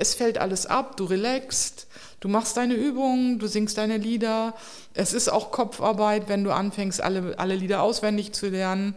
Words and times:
Es 0.00 0.14
fällt 0.14 0.38
alles 0.38 0.64
ab, 0.64 0.96
du 0.96 1.06
relaxst, 1.06 1.88
du 2.20 2.28
machst 2.28 2.56
deine 2.56 2.74
Übungen, 2.74 3.40
du 3.40 3.48
singst 3.48 3.78
deine 3.78 3.96
Lieder. 3.96 4.54
Es 4.94 5.12
ist 5.12 5.28
auch 5.28 5.50
Kopfarbeit, 5.50 6.28
wenn 6.28 6.44
du 6.44 6.52
anfängst, 6.52 7.02
alle, 7.02 7.36
alle 7.36 7.56
Lieder 7.56 7.82
auswendig 7.82 8.32
zu 8.32 8.48
lernen. 8.48 8.94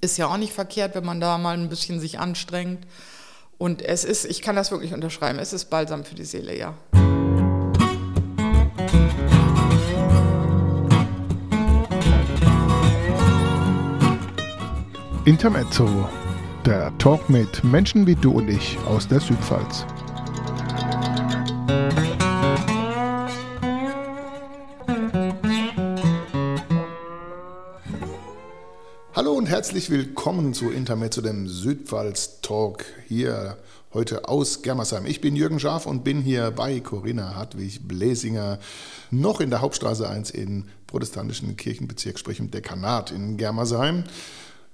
Ist 0.00 0.18
ja 0.18 0.26
auch 0.26 0.36
nicht 0.36 0.52
verkehrt, 0.52 0.96
wenn 0.96 1.04
man 1.04 1.20
da 1.20 1.38
mal 1.38 1.56
ein 1.56 1.68
bisschen 1.68 2.00
sich 2.00 2.18
anstrengt. 2.18 2.84
Und 3.58 3.80
es 3.80 4.02
ist, 4.02 4.24
ich 4.24 4.42
kann 4.42 4.56
das 4.56 4.72
wirklich 4.72 4.92
unterschreiben, 4.92 5.38
es 5.38 5.52
ist 5.52 5.66
balsam 5.66 6.04
für 6.04 6.16
die 6.16 6.24
Seele, 6.24 6.58
ja. 6.58 6.74
Intermezzo, 15.26 16.08
der 16.66 16.96
Talk 16.98 17.30
mit 17.30 17.62
Menschen 17.62 18.04
wie 18.08 18.16
du 18.16 18.32
und 18.32 18.48
ich 18.48 18.76
aus 18.88 19.06
der 19.06 19.20
Südpfalz. 19.20 19.86
Herzlich 29.50 29.90
willkommen 29.90 30.54
zu 30.54 30.70
Intermezzo, 30.70 31.22
dem 31.22 31.48
Südpfalz 31.48 32.40
Talk 32.40 32.84
hier 33.08 33.56
heute 33.92 34.28
aus 34.28 34.62
Germersheim. 34.62 35.06
Ich 35.06 35.20
bin 35.20 35.34
Jürgen 35.34 35.58
Schaaf 35.58 35.86
und 35.86 36.04
bin 36.04 36.22
hier 36.22 36.52
bei 36.52 36.78
Corinna 36.78 37.34
Hartwig 37.34 37.80
Bläsinger, 37.88 38.60
noch 39.10 39.40
in 39.40 39.50
der 39.50 39.60
Hauptstraße 39.60 40.08
1 40.08 40.30
in 40.30 40.68
protestantischen 40.86 41.56
Kirchenbezirk, 41.56 42.20
sprich 42.20 42.38
im 42.38 42.52
Dekanat 42.52 43.10
in 43.10 43.36
Germersheim 43.38 44.04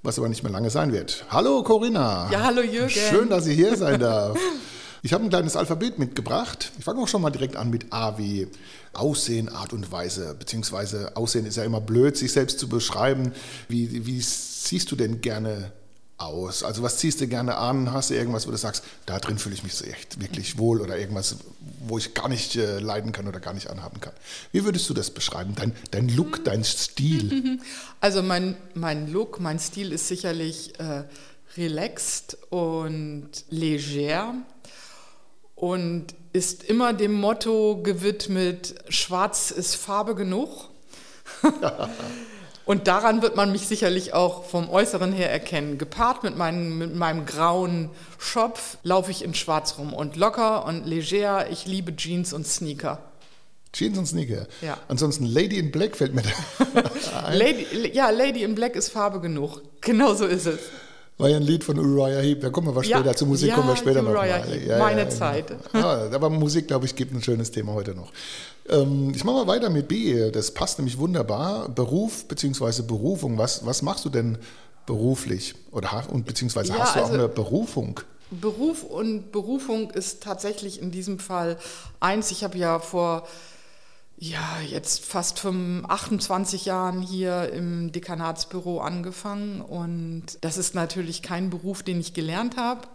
was 0.02 0.18
aber 0.18 0.28
nicht 0.28 0.44
mehr 0.44 0.52
lange 0.52 0.70
sein 0.70 0.92
wird. 0.92 1.24
Hallo 1.30 1.64
Corinna. 1.64 2.28
Ja, 2.30 2.44
hallo 2.44 2.60
Jürgen. 2.60 2.90
Schön, 2.90 3.28
dass 3.28 3.46
ich 3.46 3.56
hier 3.56 3.76
sein 3.76 3.98
darf. 3.98 4.38
Ich 5.06 5.12
habe 5.12 5.22
ein 5.22 5.28
kleines 5.28 5.54
Alphabet 5.54 6.00
mitgebracht. 6.00 6.72
Ich 6.78 6.84
fange 6.84 7.00
auch 7.00 7.06
schon 7.06 7.22
mal 7.22 7.30
direkt 7.30 7.54
an 7.54 7.70
mit 7.70 7.92
A 7.92 8.18
wie 8.18 8.48
Aussehen, 8.92 9.48
Art 9.48 9.72
und 9.72 9.92
Weise. 9.92 10.34
Beziehungsweise 10.36 11.16
Aussehen 11.16 11.46
ist 11.46 11.56
ja 11.56 11.62
immer 11.62 11.80
blöd, 11.80 12.16
sich 12.16 12.32
selbst 12.32 12.58
zu 12.58 12.68
beschreiben. 12.68 13.30
Wie, 13.68 14.04
wie 14.04 14.20
siehst 14.20 14.90
du 14.90 14.96
denn 14.96 15.20
gerne 15.20 15.70
aus? 16.18 16.64
Also 16.64 16.82
was 16.82 16.98
ziehst 16.98 17.20
du 17.20 17.28
gerne 17.28 17.56
an? 17.56 17.92
Hast 17.92 18.10
du 18.10 18.14
irgendwas, 18.14 18.48
wo 18.48 18.50
du 18.50 18.56
sagst, 18.56 18.82
da 19.06 19.20
drin 19.20 19.38
fühle 19.38 19.54
ich 19.54 19.62
mich 19.62 19.74
so 19.74 19.84
echt 19.84 20.20
wirklich 20.20 20.58
wohl 20.58 20.80
oder 20.80 20.98
irgendwas, 20.98 21.36
wo 21.86 21.98
ich 21.98 22.12
gar 22.14 22.28
nicht 22.28 22.56
äh, 22.56 22.80
leiden 22.80 23.12
kann 23.12 23.28
oder 23.28 23.38
gar 23.38 23.54
nicht 23.54 23.70
anhaben 23.70 24.00
kann? 24.00 24.12
Wie 24.50 24.64
würdest 24.64 24.90
du 24.90 24.94
das 24.94 25.10
beschreiben? 25.10 25.54
Dein, 25.54 25.72
dein 25.92 26.08
Look, 26.08 26.44
dein 26.44 26.64
Stil? 26.64 27.60
Also 28.00 28.24
mein, 28.24 28.56
mein 28.74 29.12
Look, 29.12 29.38
mein 29.38 29.60
Stil 29.60 29.92
ist 29.92 30.08
sicherlich 30.08 30.80
äh, 30.80 31.04
relaxed 31.56 32.36
und 32.50 33.30
leger 33.50 34.34
und 35.56 36.14
ist 36.32 36.62
immer 36.62 36.92
dem 36.92 37.14
Motto 37.14 37.80
gewidmet, 37.82 38.74
schwarz 38.88 39.50
ist 39.50 39.74
Farbe 39.74 40.14
genug. 40.14 40.68
und 42.66 42.86
daran 42.86 43.22
wird 43.22 43.36
man 43.36 43.50
mich 43.50 43.66
sicherlich 43.66 44.12
auch 44.12 44.44
vom 44.44 44.68
Äußeren 44.68 45.12
her 45.12 45.32
erkennen. 45.32 45.78
Gepaart 45.78 46.22
mit, 46.22 46.36
meinem, 46.36 46.78
mit 46.78 46.94
meinem 46.94 47.24
grauen 47.24 47.90
Schopf 48.18 48.76
laufe 48.82 49.10
ich 49.10 49.24
in 49.24 49.34
schwarz 49.34 49.78
rum 49.78 49.94
und 49.94 50.16
locker 50.16 50.66
und 50.66 50.86
leger. 50.86 51.50
Ich 51.50 51.66
liebe 51.66 51.96
Jeans 51.96 52.34
und 52.34 52.46
Sneaker. 52.46 53.02
Jeans 53.72 53.96
und 53.96 54.06
Sneaker. 54.06 54.46
Ja. 54.60 54.76
Ansonsten 54.88 55.24
Lady 55.24 55.58
in 55.58 55.70
Black 55.70 55.96
fällt 55.96 56.14
mir 56.14 56.22
da 56.22 56.80
ein. 57.24 57.38
Lady, 57.38 57.66
ja, 57.94 58.10
Lady 58.10 58.42
in 58.42 58.54
Black 58.54 58.76
ist 58.76 58.90
Farbe 58.90 59.20
genug. 59.20 59.62
Genau 59.80 60.14
so 60.14 60.26
ist 60.26 60.46
es. 60.46 60.60
War 61.18 61.30
ja 61.30 61.36
ein 61.36 61.42
Lied 61.42 61.64
von 61.64 61.78
Uriah 61.78 62.20
Heep. 62.20 62.42
Da 62.42 62.50
kommen 62.50 62.74
wir 62.74 62.84
später. 62.84 63.06
Ja, 63.06 63.14
Zu 63.14 63.26
Musik 63.26 63.48
ja, 63.48 63.54
kommen 63.54 63.68
wir 63.68 63.76
später 63.76 64.02
Uriah 64.02 64.38
noch 64.38 64.46
mal. 64.46 64.54
Heep. 64.54 64.66
Ja, 64.68 64.78
Meine 64.78 65.08
Zeit. 65.08 65.46
aber 65.72 66.28
Musik, 66.28 66.68
glaube 66.68 66.84
ich, 66.84 66.94
gibt 66.94 67.14
ein 67.14 67.22
schönes 67.22 67.50
Thema 67.50 67.72
heute 67.72 67.94
noch. 67.94 68.12
Ähm, 68.68 69.12
ich 69.14 69.24
mache 69.24 69.36
mal 69.36 69.46
weiter 69.46 69.70
mit 69.70 69.88
B. 69.88 70.30
Das 70.30 70.50
passt 70.50 70.78
nämlich 70.78 70.98
wunderbar. 70.98 71.70
Beruf 71.70 72.26
bzw. 72.26 72.82
Berufung. 72.82 73.38
Was, 73.38 73.64
was 73.64 73.80
machst 73.80 74.04
du 74.04 74.10
denn 74.10 74.36
beruflich? 74.84 75.54
Oder 75.72 76.04
und 76.10 76.26
beziehungsweise 76.26 76.78
hast 76.78 76.96
du 76.96 77.00
also 77.00 77.12
auch 77.12 77.18
eine 77.18 77.28
Berufung? 77.28 78.00
Beruf 78.30 78.82
und 78.82 79.32
Berufung 79.32 79.90
ist 79.90 80.22
tatsächlich 80.22 80.82
in 80.82 80.90
diesem 80.90 81.18
Fall 81.18 81.56
eins. 82.00 82.30
Ich 82.30 82.44
habe 82.44 82.58
ja 82.58 82.78
vor 82.78 83.26
ja, 84.18 84.60
jetzt 84.66 85.04
fast 85.04 85.44
28 85.44 86.64
Jahren 86.64 87.02
hier 87.02 87.52
im 87.52 87.92
Dekanatsbüro 87.92 88.80
angefangen 88.80 89.60
und 89.60 90.38
das 90.40 90.56
ist 90.56 90.74
natürlich 90.74 91.22
kein 91.22 91.50
Beruf, 91.50 91.82
den 91.82 92.00
ich 92.00 92.14
gelernt 92.14 92.56
habe. 92.56 92.88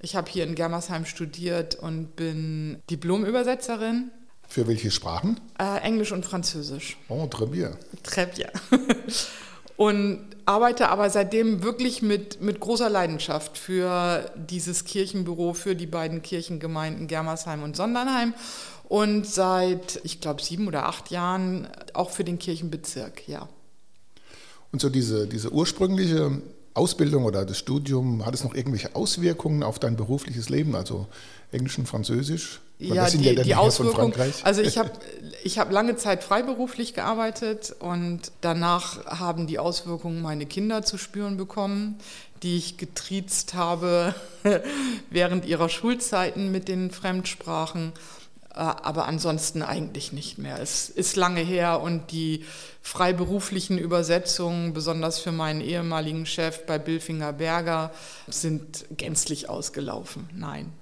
Ich 0.00 0.14
habe 0.14 0.30
hier 0.30 0.44
in 0.44 0.54
Germersheim 0.54 1.06
studiert 1.06 1.74
und 1.74 2.16
bin 2.16 2.82
Diplomübersetzerin. 2.90 4.10
Für 4.46 4.66
welche 4.68 4.90
Sprachen? 4.90 5.40
Äh, 5.58 5.80
Englisch 5.80 6.12
und 6.12 6.24
Französisch. 6.24 6.96
Oh, 7.08 7.24
très 7.24 7.46
bien. 7.46 7.76
Très 8.04 8.26
bien. 8.26 8.50
und 9.76 10.20
arbeite 10.46 10.88
aber 10.88 11.10
seitdem 11.10 11.62
wirklich 11.62 12.00
mit, 12.00 12.40
mit 12.40 12.58
großer 12.58 12.88
Leidenschaft 12.88 13.58
für 13.58 14.30
dieses 14.34 14.84
Kirchenbüro, 14.84 15.52
für 15.52 15.76
die 15.76 15.86
beiden 15.86 16.22
Kirchengemeinden 16.22 17.06
Germersheim 17.06 17.62
und 17.62 17.76
Sondernheim 17.76 18.32
und 18.88 19.26
seit, 19.26 20.00
ich 20.02 20.20
glaube, 20.20 20.42
sieben 20.42 20.66
oder 20.66 20.86
acht 20.86 21.10
Jahren 21.10 21.68
auch 21.92 22.10
für 22.10 22.24
den 22.24 22.38
Kirchenbezirk, 22.38 23.28
ja. 23.28 23.48
Und 24.72 24.80
so 24.80 24.88
diese, 24.88 25.26
diese 25.26 25.52
ursprüngliche 25.52 26.42
Ausbildung 26.74 27.24
oder 27.24 27.44
das 27.44 27.58
Studium, 27.58 28.24
hat 28.24 28.34
es 28.34 28.44
noch 28.44 28.54
irgendwelche 28.54 28.94
Auswirkungen 28.94 29.62
auf 29.62 29.78
dein 29.78 29.96
berufliches 29.96 30.48
Leben, 30.48 30.74
also 30.74 31.06
Englisch 31.52 31.78
und 31.78 31.86
Französisch? 31.86 32.60
Weil 32.78 32.94
ja, 32.94 33.10
die, 33.10 33.22
ja 33.22 33.42
die 33.42 33.54
Auswirkung. 33.54 34.14
Also 34.44 34.62
ich 34.62 34.78
habe 34.78 34.92
ich 35.42 35.58
hab 35.58 35.70
lange 35.72 35.96
Zeit 35.96 36.22
freiberuflich 36.22 36.94
gearbeitet 36.94 37.74
und 37.80 38.32
danach 38.40 39.04
haben 39.06 39.46
die 39.46 39.58
Auswirkungen 39.58 40.22
meine 40.22 40.46
Kinder 40.46 40.82
zu 40.82 40.96
spüren 40.96 41.36
bekommen, 41.36 41.98
die 42.42 42.56
ich 42.56 42.76
getriezt 42.76 43.54
habe 43.54 44.14
während 45.10 45.44
ihrer 45.44 45.68
Schulzeiten 45.68 46.52
mit 46.52 46.68
den 46.68 46.90
Fremdsprachen. 46.90 47.92
Äh, 48.58 48.60
aber 48.60 49.06
ansonsten 49.06 49.62
eigentlich 49.62 50.12
nicht 50.12 50.36
mehr. 50.36 50.60
Es 50.60 50.88
ist 50.88 51.14
lange 51.14 51.40
her 51.40 51.80
und 51.80 52.10
die 52.10 52.44
freiberuflichen 52.82 53.78
Übersetzungen, 53.78 54.72
besonders 54.72 55.20
für 55.20 55.30
meinen 55.30 55.60
ehemaligen 55.60 56.26
Chef 56.26 56.66
bei 56.66 56.78
Billfinger 56.78 57.32
Berger, 57.32 57.92
sind 58.26 58.84
gänzlich 58.96 59.48
ausgelaufen. 59.48 60.28
Nein. 60.34 60.72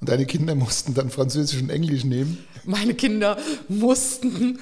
Und 0.00 0.08
deine 0.08 0.26
Kinder 0.26 0.54
mussten 0.54 0.94
dann 0.94 1.10
Französisch 1.10 1.60
und 1.60 1.70
Englisch 1.70 2.04
nehmen? 2.04 2.46
Meine 2.62 2.94
Kinder 2.94 3.36
mussten, 3.66 4.60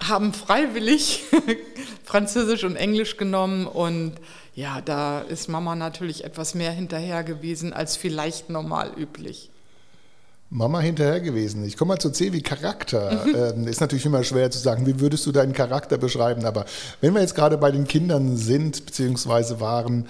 haben 0.00 0.32
freiwillig 0.32 1.22
Französisch 2.04 2.64
und 2.64 2.74
Englisch 2.74 3.16
genommen 3.16 3.68
und 3.68 4.14
ja, 4.56 4.80
da 4.80 5.20
ist 5.20 5.48
Mama 5.48 5.76
natürlich 5.76 6.24
etwas 6.24 6.56
mehr 6.56 6.72
hinterher 6.72 7.22
gewesen 7.22 7.72
als 7.72 7.96
vielleicht 7.96 8.50
normal 8.50 8.92
üblich. 8.98 9.51
Mama 10.52 10.80
hinterher 10.80 11.20
gewesen. 11.20 11.64
Ich 11.64 11.78
komme 11.78 11.94
mal 11.94 11.98
zu 11.98 12.10
C 12.10 12.32
wie 12.34 12.42
Charakter. 12.42 13.24
Mhm. 13.24 13.34
Ähm, 13.34 13.66
ist 13.66 13.80
natürlich 13.80 14.04
immer 14.04 14.22
schwer 14.22 14.50
zu 14.50 14.58
sagen, 14.58 14.86
wie 14.86 15.00
würdest 15.00 15.24
du 15.24 15.32
deinen 15.32 15.54
Charakter 15.54 15.96
beschreiben. 15.96 16.44
Aber 16.44 16.66
wenn 17.00 17.14
wir 17.14 17.22
jetzt 17.22 17.34
gerade 17.34 17.56
bei 17.56 17.70
den 17.70 17.88
Kindern 17.88 18.36
sind, 18.36 18.84
beziehungsweise 18.84 19.60
waren, 19.60 20.06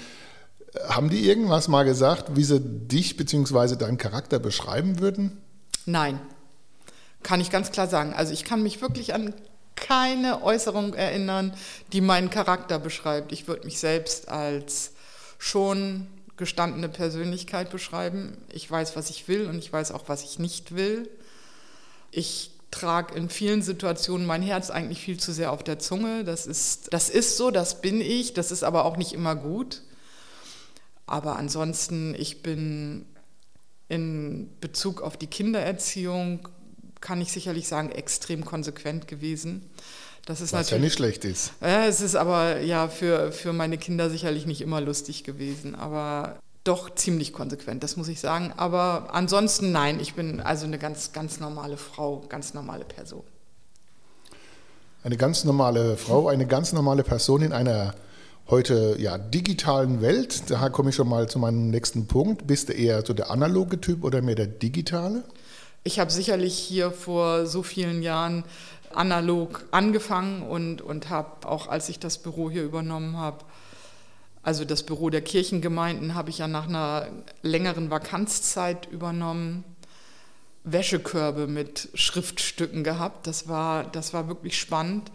äh, 0.75 0.81
haben 0.89 1.11
die 1.11 1.29
irgendwas 1.29 1.69
mal 1.69 1.85
gesagt, 1.85 2.35
wie 2.35 2.43
sie 2.43 2.59
dich 2.61 3.17
beziehungsweise 3.17 3.77
deinen 3.77 3.99
Charakter 3.99 4.41
beschreiben 4.41 4.99
würden? 4.99 5.41
Nein, 5.87 6.19
kann 7.23 7.41
ich 7.41 7.51
ganz 7.51 7.71
klar 7.71 7.87
sagen. 7.87 8.13
Also 8.13 8.33
ich 8.33 8.45
kann 8.45 8.65
mich 8.65 8.83
wirklich 8.83 9.15
an 9.15 9.35
keine 9.77 10.43
Äußerung 10.43 10.95
erinnern, 10.95 11.55
die 11.93 12.01
meinen 12.01 12.31
Charakter 12.31 12.81
beschreibt. 12.81 13.31
Ich 13.31 13.47
würde 13.47 13.65
mich 13.65 13.79
selbst 13.79 14.29
als 14.29 14.91
schon 15.39 16.09
gestandene 16.43 16.89
Persönlichkeit 16.89 17.71
beschreiben. 17.71 18.37
Ich 18.53 18.69
weiß, 18.69 18.97
was 18.97 19.11
ich 19.11 19.29
will 19.29 19.47
und 19.47 19.59
ich 19.59 19.73
weiß 19.73 19.93
auch, 19.93 20.09
was 20.09 20.25
ich 20.25 20.41
nicht 20.41 20.75
will. 20.75 21.09
Ich 22.11 22.50
trage 22.73 23.15
in 23.15 23.31
vielen 23.31 23.62
Situationen 23.62 24.27
mein 24.27 24.43
Herz 24.43 24.69
eigentlich 24.69 25.00
viel 25.00 25.21
zu 25.21 25.33
sehr 25.33 25.53
auf 25.53 25.62
der 25.62 25.79
Zunge. 25.79 26.25
Das 26.25 26.49
ist, 26.49 26.93
das 26.93 27.11
ist 27.11 27.37
so, 27.37 27.53
das 27.53 27.81
bin 27.81 28.00
ich, 28.00 28.35
das 28.35 28.50
ist 28.50 28.65
aber 28.65 28.85
auch 28.85 28.97
nicht 28.97 29.12
immer 29.12 29.37
gut. 29.37 29.83
Aber 31.06 31.37
ansonsten, 31.37 32.17
ich 32.17 32.43
bin 32.43 33.06
in 33.88 34.50
Bezug 34.61 35.00
auf 35.00 35.17
die 35.17 35.29
Kindererziehung, 35.29 36.49
kann 37.00 37.21
ich 37.21 37.31
sicherlich 37.31 37.69
sagen, 37.69 37.93
extrem 37.93 38.45
konsequent 38.45 39.06
gewesen. 39.06 39.71
Das 40.27 40.41
ist 40.41 40.53
Was 40.53 40.71
ja 40.71 40.79
nicht 40.79 40.95
schlecht 40.95 41.25
ist. 41.25 41.53
Ja, 41.61 41.87
es 41.87 42.01
ist 42.01 42.15
aber 42.15 42.61
ja 42.61 42.89
für, 42.89 43.33
für 43.33 43.53
meine 43.53 43.77
Kinder 43.77 44.09
sicherlich 44.09 44.47
nicht 44.47 44.61
immer 44.61 44.81
lustig 44.81 45.25
gewesen, 45.25 45.75
aber 45.75 46.39
doch 46.65 46.95
ziemlich 46.95 47.33
konsequent, 47.33 47.83
das 47.83 47.97
muss 47.97 48.07
ich 48.07 48.21
sagen. 48.21 48.53
Aber 48.57 49.09
ansonsten 49.13 49.73
nein, 49.73 49.99
ich 49.99 50.15
bin 50.15 50.41
also 50.41 50.65
eine 50.65 50.79
ganz, 50.79 51.13
ganz 51.13 51.41
normale 51.41 51.77
Frau, 51.77 52.23
ganz 52.29 52.55
normale 52.55 52.85
Person. 52.85 53.25
Eine 55.03 55.17
ganz 55.17 55.43
normale 55.43 55.97
Frau, 55.97 56.29
eine 56.29 56.47
ganz 56.47 56.73
normale 56.73 57.03
Person 57.03 57.43
in 57.43 57.53
einer 57.53 57.95
heute 58.49 58.95
ja, 58.99 59.19
digitalen 59.19 60.01
Welt. 60.01 60.51
Da 60.51 60.69
komme 60.69 60.91
ich 60.91 60.97
schon 60.97 61.09
mal 61.09 61.29
zu 61.29 61.41
meinem 61.41 61.71
nächsten 61.71 62.07
Punkt. 62.07 62.47
Bist 62.47 62.69
du 62.69 62.73
eher 62.75 63.05
so 63.05 63.13
der 63.13 63.31
analoge 63.31 63.81
Typ 63.81 64.05
oder 64.05 64.23
mehr 64.23 64.37
der 64.37 64.47
digitale? 64.47 65.25
Ich 65.83 65.99
habe 65.99 66.13
sicherlich 66.13 66.57
hier 66.57 66.93
vor 66.93 67.47
so 67.47 67.65
vielen 67.65 68.03
Jahren 68.03 68.45
analog 68.97 69.65
angefangen 69.71 70.43
und, 70.43 70.83
und 70.83 71.11
habe 71.11 71.49
auch, 71.49 71.69
als 71.69 71.89
ich 71.89 71.99
das 71.99 72.19
Büro 72.19 72.50
hier 72.50 72.62
übernommen 72.62 73.17
habe, 73.17 73.44
also 74.43 74.65
das 74.65 74.83
Büro 74.83 75.09
der 75.09 75.23
Kirchengemeinden 75.23 76.15
habe 76.15 76.31
ich 76.31 76.39
ja 76.39 76.49
nach 76.49 76.69
einer 76.69 77.06
längeren 77.43 77.91
Vakanzzeit 77.91 78.87
übernommen. 78.91 79.65
Wäschekörbe 80.65 81.47
mit 81.47 81.89
Schriftstücken 81.94 82.85
gehabt. 82.85 83.27
Das 83.27 83.49
war, 83.49 83.85
das 83.85 84.15
war 84.15 84.29
wirklich 84.29 84.59
spannend. 84.59 85.11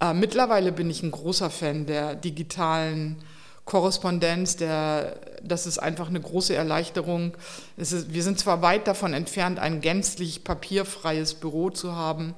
Äh, 0.00 0.14
mittlerweile 0.14 0.72
bin 0.72 0.90
ich 0.90 1.02
ein 1.02 1.10
großer 1.10 1.50
Fan 1.50 1.86
der 1.86 2.14
digitalen 2.14 3.16
Korrespondenz. 3.64 4.56
Der, 4.56 5.18
das 5.42 5.66
ist 5.66 5.78
einfach 5.78 6.08
eine 6.08 6.20
große 6.20 6.54
Erleichterung. 6.54 7.36
Ist, 7.76 8.12
wir 8.12 8.22
sind 8.22 8.38
zwar 8.38 8.62
weit 8.62 8.86
davon 8.86 9.14
entfernt, 9.14 9.58
ein 9.58 9.80
gänzlich 9.80 10.44
papierfreies 10.44 11.34
Büro 11.34 11.70
zu 11.70 11.96
haben, 11.96 12.34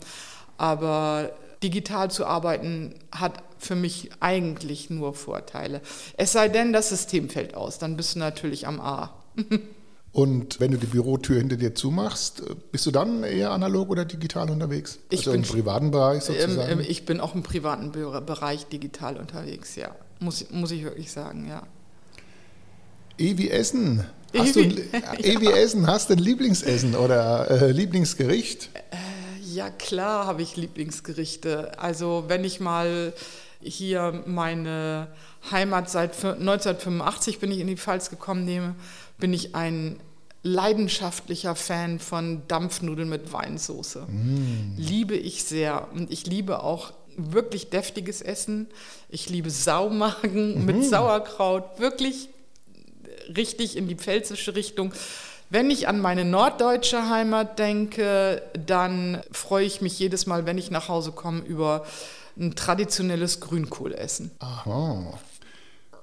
aber 0.59 1.31
digital 1.63 2.11
zu 2.11 2.27
arbeiten 2.27 2.95
hat 3.13 3.43
für 3.59 3.75
mich 3.75 4.11
eigentlich 4.21 4.91
nur 4.91 5.15
Vorteile. 5.15 5.81
Es 6.17 6.33
sei 6.33 6.49
denn, 6.49 6.73
das 6.73 6.91
System 6.91 7.29
fällt 7.29 7.55
aus, 7.55 7.79
dann 7.79 7.97
bist 7.97 8.15
du 8.15 8.19
natürlich 8.19 8.67
am 8.67 8.81
A. 8.81 9.15
Und 10.13 10.61
wenn 10.61 10.71
du 10.71 10.79
die 10.79 10.87
Bürotür 10.87 11.37
hinter 11.37 11.57
dir 11.57 11.75
zumachst, 11.75 12.43
bist 12.73 12.87
du 12.87 12.91
dann 12.91 13.23
eher 13.23 13.51
analog 13.51 13.91
oder 13.91 14.07
digital 14.07 14.49
unterwegs? 14.49 14.99
Ich 15.11 15.21
also 15.21 15.33
bin, 15.33 15.43
im 15.43 15.47
privaten 15.47 15.91
Bereich 15.91 16.23
sozusagen? 16.23 16.81
ich 16.81 17.05
bin 17.05 17.21
auch 17.21 17.35
im 17.35 17.43
privaten 17.43 17.93
Bereich 17.93 18.65
digital 18.67 19.19
unterwegs, 19.19 19.77
ja. 19.77 19.95
Muss, 20.19 20.47
muss 20.51 20.71
ich 20.71 20.85
wirklich 20.85 21.13
sagen, 21.13 21.47
ja. 21.47 21.65
Ewi 23.19 23.51
Essen. 23.51 24.07
Hast 24.35 24.57
Ewi, 24.57 24.69
du 24.69 24.97
ein, 24.97 25.19
Ewi 25.19 25.47
Essen, 25.53 25.87
hast 25.87 26.09
du 26.09 26.15
ein 26.15 26.19
Lieblingsessen 26.19 26.95
oder 26.95 27.51
äh, 27.51 27.71
Lieblingsgericht? 27.73 28.71
Äh, 28.73 28.97
ja, 29.57 29.71
klar 29.71 30.27
habe 30.27 30.43
ich 30.43 30.57
Lieblingsgerichte. 30.57 31.79
Also 31.79 32.25
wenn 32.29 32.45
ich 32.45 32.61
mal 32.61 33.15
hier 33.63 34.23
meine 34.27 35.09
Heimat 35.51 35.89
seit 35.89 36.13
1985 36.13 37.39
bin 37.39 37.51
ich 37.51 37.61
in 37.61 37.67
die 37.67 37.79
Pfalz 37.79 38.11
gekommen 38.11 38.45
nehme, 38.45 38.75
bin 39.19 39.33
ich 39.33 39.55
ein 39.55 39.99
leidenschaftlicher 40.43 41.57
Fan 41.57 41.99
von 41.99 42.43
Dampfnudeln 42.49 43.09
mit 43.09 43.33
Weinsoße. 43.33 44.03
Mm. 44.03 44.75
Liebe 44.77 45.17
ich 45.17 45.43
sehr. 45.43 45.89
Und 45.93 46.13
ich 46.13 46.27
liebe 46.27 46.63
auch 46.63 46.93
wirklich 47.17 47.71
deftiges 47.71 48.21
Essen. 48.21 48.69
Ich 49.09 49.31
liebe 49.31 49.49
Saumagen 49.49 50.63
mm. 50.63 50.67
mit 50.67 50.85
Sauerkraut. 50.85 51.81
Wirklich 51.81 52.29
richtig 53.35 53.77
in 53.77 53.89
die 53.89 53.97
pfälzische 53.97 54.55
Richtung. 54.55 54.93
Wenn 55.49 55.71
ich 55.71 55.87
an 55.87 56.01
meine 56.01 56.25
norddeutsche 56.25 57.09
Heimat 57.09 57.59
denke, 57.59 58.43
dann 58.67 59.23
freue 59.31 59.65
ich 59.65 59.81
mich 59.81 59.99
jedes 59.99 60.27
Mal, 60.27 60.45
wenn 60.45 60.59
ich 60.59 60.71
nach 60.71 60.89
Hause 60.89 61.13
komme, 61.13 61.41
über 61.41 61.85
ein 62.39 62.55
traditionelles 62.55 63.41
Grünkohlessen. 63.41 64.31
Aha. 64.41 65.19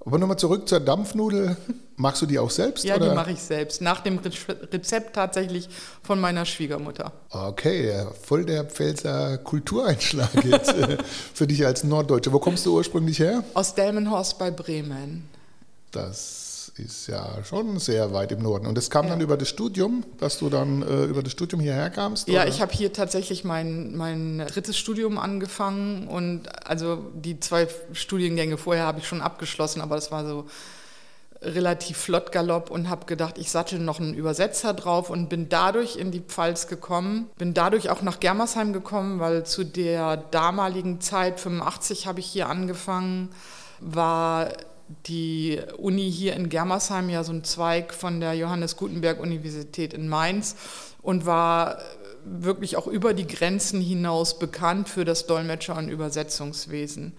Aber 0.05 0.17
nochmal 0.17 0.37
zurück 0.37 0.67
zur 0.67 0.79
Dampfnudel. 0.79 1.55
Machst 1.95 2.21
du 2.21 2.25
die 2.25 2.39
auch 2.39 2.49
selbst? 2.49 2.83
Ja, 2.83 2.95
oder? 2.95 3.09
die 3.09 3.15
mache 3.15 3.31
ich 3.31 3.39
selbst. 3.39 3.81
Nach 3.81 4.01
dem 4.01 4.19
Rezept 4.19 5.15
tatsächlich 5.15 5.69
von 6.01 6.19
meiner 6.19 6.45
Schwiegermutter. 6.45 7.13
Okay, 7.29 8.05
voll 8.21 8.45
der 8.45 8.65
Pfälzer 8.65 9.37
Kultureinschlag 9.37 10.43
jetzt 10.43 10.73
äh, 10.73 10.97
für 11.33 11.47
dich 11.47 11.65
als 11.65 11.83
Norddeutsche. 11.83 12.33
Wo 12.33 12.39
kommst 12.39 12.65
du 12.65 12.75
ursprünglich 12.75 13.19
her? 13.19 13.43
Aus 13.53 13.75
Delmenhorst 13.75 14.39
bei 14.39 14.51
Bremen. 14.51 15.29
Das 15.91 16.42
ist 16.79 17.07
ja 17.07 17.43
schon 17.43 17.77
sehr 17.79 18.13
weit 18.13 18.31
im 18.31 18.41
Norden. 18.41 18.65
Und 18.65 18.77
es 18.77 18.89
kam 18.89 19.05
ja. 19.05 19.11
dann 19.11 19.21
über 19.21 19.37
das 19.37 19.49
Studium, 19.49 20.03
dass 20.17 20.39
du 20.39 20.49
dann 20.49 20.81
äh, 20.81 21.05
über 21.05 21.21
das 21.21 21.31
Studium 21.31 21.61
hierher 21.61 21.89
kamst? 21.89 22.27
Ja, 22.27 22.41
oder? 22.41 22.49
ich 22.49 22.61
habe 22.61 22.73
hier 22.73 22.91
tatsächlich 22.91 23.43
mein, 23.43 23.95
mein 23.95 24.39
drittes 24.47 24.77
Studium 24.77 25.17
angefangen 25.17 26.07
und 26.07 26.67
also 26.67 27.11
die 27.13 27.39
zwei 27.39 27.67
Studiengänge 27.91 28.57
vorher 28.57 28.85
habe 28.85 28.99
ich 28.99 29.07
schon 29.07 29.21
abgeschlossen, 29.21 29.81
aber 29.81 29.95
das 29.95 30.11
war 30.11 30.25
so 30.25 30.45
relativ 31.43 31.97
flott 31.97 32.31
galopp 32.31 32.71
und 32.71 32.89
habe 32.89 33.05
gedacht, 33.05 33.37
ich 33.37 33.51
sattel 33.51 33.79
noch 33.79 33.99
einen 33.99 34.13
Übersetzer 34.13 34.73
drauf 34.73 35.09
und 35.09 35.29
bin 35.29 35.49
dadurch 35.49 35.97
in 35.97 36.11
die 36.11 36.21
Pfalz 36.21 36.67
gekommen. 36.67 37.29
Bin 37.37 37.53
dadurch 37.53 37.89
auch 37.89 38.01
nach 38.01 38.19
Germersheim 38.19 38.73
gekommen, 38.73 39.19
weil 39.19 39.45
zu 39.45 39.63
der 39.63 40.17
damaligen 40.17 41.01
Zeit, 41.01 41.39
85 41.39 42.07
habe 42.07 42.19
ich 42.19 42.25
hier 42.25 42.49
angefangen, 42.49 43.29
war 43.79 44.53
die 45.07 45.59
Uni 45.77 46.11
hier 46.11 46.35
in 46.35 46.49
Germersheim 46.49 47.09
ja 47.09 47.23
so 47.23 47.33
ein 47.33 47.43
Zweig 47.43 47.93
von 47.93 48.19
der 48.19 48.33
Johannes 48.33 48.77
Gutenberg 48.77 49.19
Universität 49.19 49.93
in 49.93 50.07
Mainz 50.07 50.55
und 51.01 51.25
war 51.25 51.79
wirklich 52.25 52.77
auch 52.77 52.87
über 52.87 53.13
die 53.13 53.27
Grenzen 53.27 53.81
hinaus 53.81 54.39
bekannt 54.39 54.89
für 54.89 55.05
das 55.05 55.27
Dolmetscher- 55.27 55.77
und 55.77 55.89
Übersetzungswesen. 55.89 57.13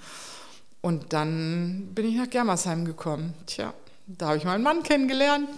Und 0.80 1.12
dann 1.12 1.88
bin 1.94 2.06
ich 2.06 2.16
nach 2.16 2.28
Germersheim 2.28 2.84
gekommen. 2.84 3.34
Tja, 3.46 3.72
da 4.06 4.28
habe 4.28 4.38
ich 4.38 4.44
meinen 4.44 4.62
Mann 4.62 4.82
kennengelernt, 4.82 5.48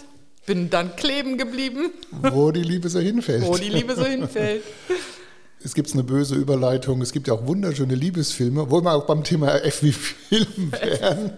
bin 0.46 0.70
dann 0.70 0.94
kleben 0.96 1.38
geblieben. 1.38 1.90
Wo 2.10 2.50
die 2.50 2.62
Liebe 2.62 2.88
so 2.88 3.00
hinfällt. 3.00 3.44
Wo 3.44 3.56
die 3.56 3.68
Liebe 3.68 3.96
so 3.96 4.04
hinfällt. 4.04 4.62
Es 5.66 5.74
gibt 5.74 5.92
eine 5.94 6.04
böse 6.04 6.36
Überleitung. 6.36 7.02
Es 7.02 7.10
gibt 7.10 7.26
ja 7.26 7.34
auch 7.34 7.44
wunderschöne 7.44 7.96
Liebesfilme, 7.96 8.70
wo 8.70 8.82
wir 8.82 8.92
auch 8.92 9.04
beim 9.04 9.24
Thema 9.24 9.56
F 9.64 9.82
wie 9.82 9.90
Film 9.90 10.70
wären. 10.80 11.32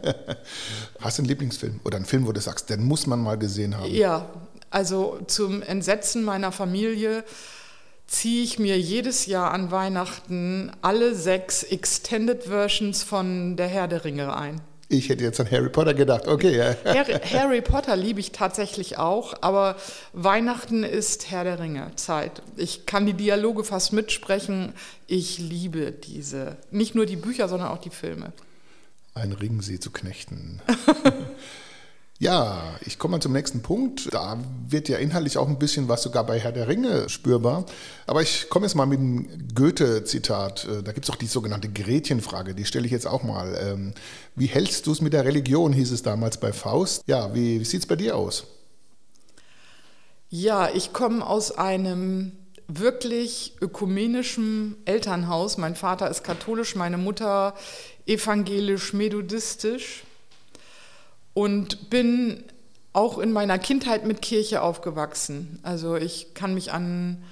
Hast 1.00 1.16
du 1.16 1.22
einen 1.22 1.30
Lieblingsfilm 1.30 1.80
oder 1.82 1.96
einen 1.96 2.04
Film, 2.04 2.26
wo 2.26 2.32
du 2.32 2.40
sagst, 2.42 2.68
den 2.68 2.84
muss 2.84 3.06
man 3.06 3.22
mal 3.22 3.38
gesehen 3.38 3.74
haben? 3.74 3.90
Ja, 3.90 4.28
also 4.68 5.18
zum 5.28 5.62
Entsetzen 5.62 6.24
meiner 6.24 6.52
Familie 6.52 7.24
ziehe 8.06 8.44
ich 8.44 8.58
mir 8.58 8.78
jedes 8.78 9.24
Jahr 9.24 9.50
an 9.50 9.70
Weihnachten 9.70 10.72
alle 10.82 11.14
sechs 11.14 11.62
Extended 11.62 12.44
Versions 12.44 13.02
von 13.02 13.56
Der 13.56 13.68
Herr 13.68 13.88
der 13.88 14.04
Ringe 14.04 14.36
ein. 14.36 14.60
Ich 14.90 15.10
hätte 15.10 15.22
jetzt 15.22 15.38
an 15.38 15.50
Harry 15.50 15.68
Potter 15.68 15.92
gedacht, 15.92 16.26
okay. 16.26 16.56
Ja. 16.56 16.74
Harry, 16.84 17.12
Harry 17.32 17.60
Potter 17.60 17.94
liebe 17.94 18.20
ich 18.20 18.32
tatsächlich 18.32 18.96
auch, 18.96 19.34
aber 19.42 19.76
Weihnachten 20.14 20.82
ist 20.82 21.30
Herr 21.30 21.44
der 21.44 21.60
Ringe 21.60 21.90
Zeit. 21.96 22.40
Ich 22.56 22.86
kann 22.86 23.04
die 23.04 23.12
Dialoge 23.12 23.64
fast 23.64 23.92
mitsprechen. 23.92 24.72
Ich 25.06 25.38
liebe 25.38 25.92
diese, 25.92 26.56
nicht 26.70 26.94
nur 26.94 27.04
die 27.04 27.16
Bücher, 27.16 27.48
sondern 27.48 27.68
auch 27.68 27.78
die 27.78 27.90
Filme. 27.90 28.32
Ein 29.14 29.32
Ring, 29.32 29.60
sie 29.60 29.78
zu 29.78 29.90
knechten. 29.90 30.60
Ja, 32.20 32.74
ich 32.84 32.98
komme 32.98 33.12
mal 33.12 33.20
zum 33.20 33.32
nächsten 33.32 33.62
Punkt. 33.62 34.12
Da 34.12 34.38
wird 34.66 34.88
ja 34.88 34.98
inhaltlich 34.98 35.38
auch 35.38 35.46
ein 35.46 35.60
bisschen 35.60 35.86
was 35.88 36.02
sogar 36.02 36.26
bei 36.26 36.40
Herr 36.40 36.50
der 36.50 36.66
Ringe 36.66 37.08
spürbar. 37.08 37.64
Aber 38.08 38.22
ich 38.22 38.48
komme 38.50 38.66
jetzt 38.66 38.74
mal 38.74 38.86
mit 38.86 38.98
einem 38.98 39.54
Goethe-Zitat. 39.54 40.64
Äh, 40.64 40.82
da 40.82 40.90
gibt 40.90 41.06
es 41.06 41.10
auch 41.10 41.16
die 41.16 41.26
sogenannte 41.26 41.68
Gretchenfrage, 41.68 42.56
die 42.56 42.64
stelle 42.64 42.86
ich 42.86 42.92
jetzt 42.92 43.06
auch 43.06 43.22
mal. 43.22 43.56
Ähm, 43.62 43.94
wie 44.34 44.46
hältst 44.46 44.88
du 44.88 44.92
es 44.92 45.00
mit 45.00 45.12
der 45.12 45.24
Religion, 45.24 45.72
hieß 45.72 45.92
es 45.92 46.02
damals 46.02 46.38
bei 46.40 46.52
Faust. 46.52 47.04
Ja, 47.06 47.32
wie, 47.34 47.60
wie 47.60 47.64
sieht 47.64 47.82
es 47.82 47.86
bei 47.86 47.94
dir 47.94 48.16
aus? 48.16 48.48
Ja, 50.28 50.68
ich 50.74 50.92
komme 50.92 51.24
aus 51.24 51.52
einem 51.52 52.32
wirklich 52.66 53.54
ökumenischen 53.60 54.76
Elternhaus. 54.86 55.56
Mein 55.56 55.76
Vater 55.76 56.10
ist 56.10 56.24
katholisch, 56.24 56.74
meine 56.74 56.98
Mutter 56.98 57.54
evangelisch-methodistisch 58.06 60.02
und 61.38 61.88
bin 61.88 62.42
auch 62.92 63.16
in 63.18 63.30
meiner 63.30 63.60
Kindheit 63.60 64.04
mit 64.04 64.22
Kirche 64.22 64.60
aufgewachsen. 64.60 65.60
Also 65.62 65.94
ich 65.94 66.34
kann 66.34 66.52
mich 66.52 66.72
an 66.72 67.22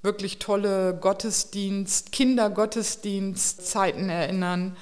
wirklich 0.00 0.38
tolle 0.38 0.96
Gottesdienst, 0.98 2.10
Kindergottesdienstzeiten 2.10 4.08
erinnern. 4.08 4.78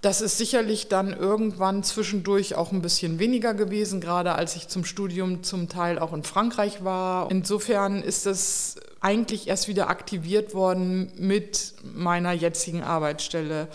Das 0.00 0.22
ist 0.22 0.38
sicherlich 0.38 0.88
dann 0.88 1.12
irgendwann 1.12 1.82
zwischendurch 1.82 2.54
auch 2.54 2.72
ein 2.72 2.80
bisschen 2.80 3.18
weniger 3.18 3.52
gewesen, 3.52 4.00
gerade 4.00 4.36
als 4.36 4.56
ich 4.56 4.68
zum 4.68 4.86
Studium 4.86 5.42
zum 5.42 5.68
Teil 5.68 5.98
auch 5.98 6.14
in 6.14 6.22
Frankreich 6.22 6.82
war. 6.82 7.30
Insofern 7.30 8.02
ist 8.02 8.24
es 8.24 8.76
eigentlich 9.02 9.48
erst 9.48 9.68
wieder 9.68 9.90
aktiviert 9.90 10.54
worden 10.54 11.12
mit 11.18 11.74
meiner 11.82 12.32
jetzigen 12.32 12.82
Arbeitsstelle. 12.82 13.68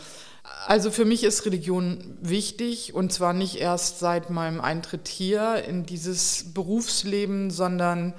Also 0.66 0.92
für 0.92 1.06
mich 1.06 1.24
ist 1.24 1.46
Religion 1.46 2.18
wichtig 2.22 2.94
und 2.94 3.12
zwar 3.12 3.34
nicht 3.34 3.56
erst 3.56 4.00
seit 4.00 4.30
meinem 4.30 4.62
Eintritt 4.62 5.08
hier 5.08 5.64
in 5.68 5.86
dieses 5.86 6.54
Berufsleben, 6.54 7.52
sondern 7.52 8.14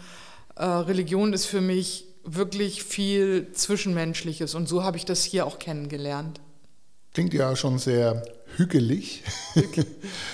äh, 0.57 0.65
Religion 0.65 1.33
ist 1.33 1.47
für 1.47 1.61
mich 1.61 2.07
wirklich 2.25 2.83
viel 2.85 3.53
Zwischenmenschliches 3.53 4.55
und 4.55 4.69
so 4.69 4.83
habe 4.83 4.97
ich 4.97 5.05
das 5.05 5.25
hier 5.25 5.47
auch 5.47 5.59
kennengelernt. 5.59 6.41
Klingt 7.13 7.35
ja 7.35 7.55
schon 7.55 7.79
sehr 7.79 8.25
hügelig. 8.57 9.23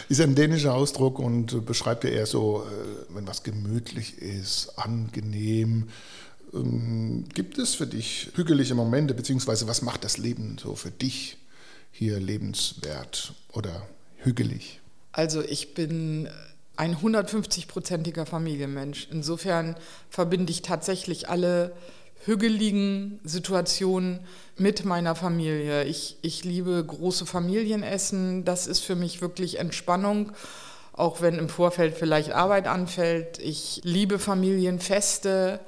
ist 0.09 0.21
ein 0.21 0.35
dänischer 0.35 0.75
Ausdruck 0.75 1.19
und 1.19 1.67
beschreibt 1.67 2.05
ja 2.05 2.11
eher 2.11 2.27
so, 2.27 2.65
äh, 2.65 3.15
wenn 3.15 3.27
was 3.27 3.43
gemütlich 3.43 4.19
ist, 4.19 4.79
angenehm. 4.79 5.89
Ähm, 6.53 7.25
gibt 7.35 7.59
es 7.59 7.75
für 7.75 7.87
dich 7.87 8.31
hügelige 8.35 8.75
Momente, 8.75 9.15
beziehungsweise 9.15 9.67
was 9.67 9.83
macht 9.83 10.05
das 10.05 10.19
Leben 10.19 10.57
so 10.61 10.75
für 10.75 10.91
dich? 10.91 11.37
Hier 11.91 12.19
lebenswert 12.21 13.35
oder 13.53 13.87
hügelig? 14.19 14.81
Also 15.13 15.43
ich 15.43 15.75
bin 15.75 16.29
ein 16.77 16.97
150-prozentiger 16.97 18.25
Familienmensch. 18.25 19.09
Insofern 19.11 19.77
verbinde 20.09 20.51
ich 20.51 20.63
tatsächlich 20.63 21.29
alle 21.29 21.73
hügeligen 22.25 23.21
Situationen 23.25 24.21
mit 24.57 24.85
meiner 24.85 25.15
Familie. 25.15 25.85
Ich, 25.85 26.17
ich 26.23 26.45
liebe 26.45 26.83
große 26.85 27.27
Familienessen. 27.27 28.45
Das 28.45 28.67
ist 28.67 28.81
für 28.81 28.95
mich 28.95 29.21
wirklich 29.21 29.59
Entspannung, 29.59 30.33
auch 30.93 31.21
wenn 31.23 31.39
im 31.39 31.49
Vorfeld 31.49 31.95
vielleicht 31.97 32.33
Arbeit 32.33 32.67
anfällt. 32.67 33.39
Ich 33.39 33.81
liebe 33.85 34.19
Familienfeste 34.19 35.61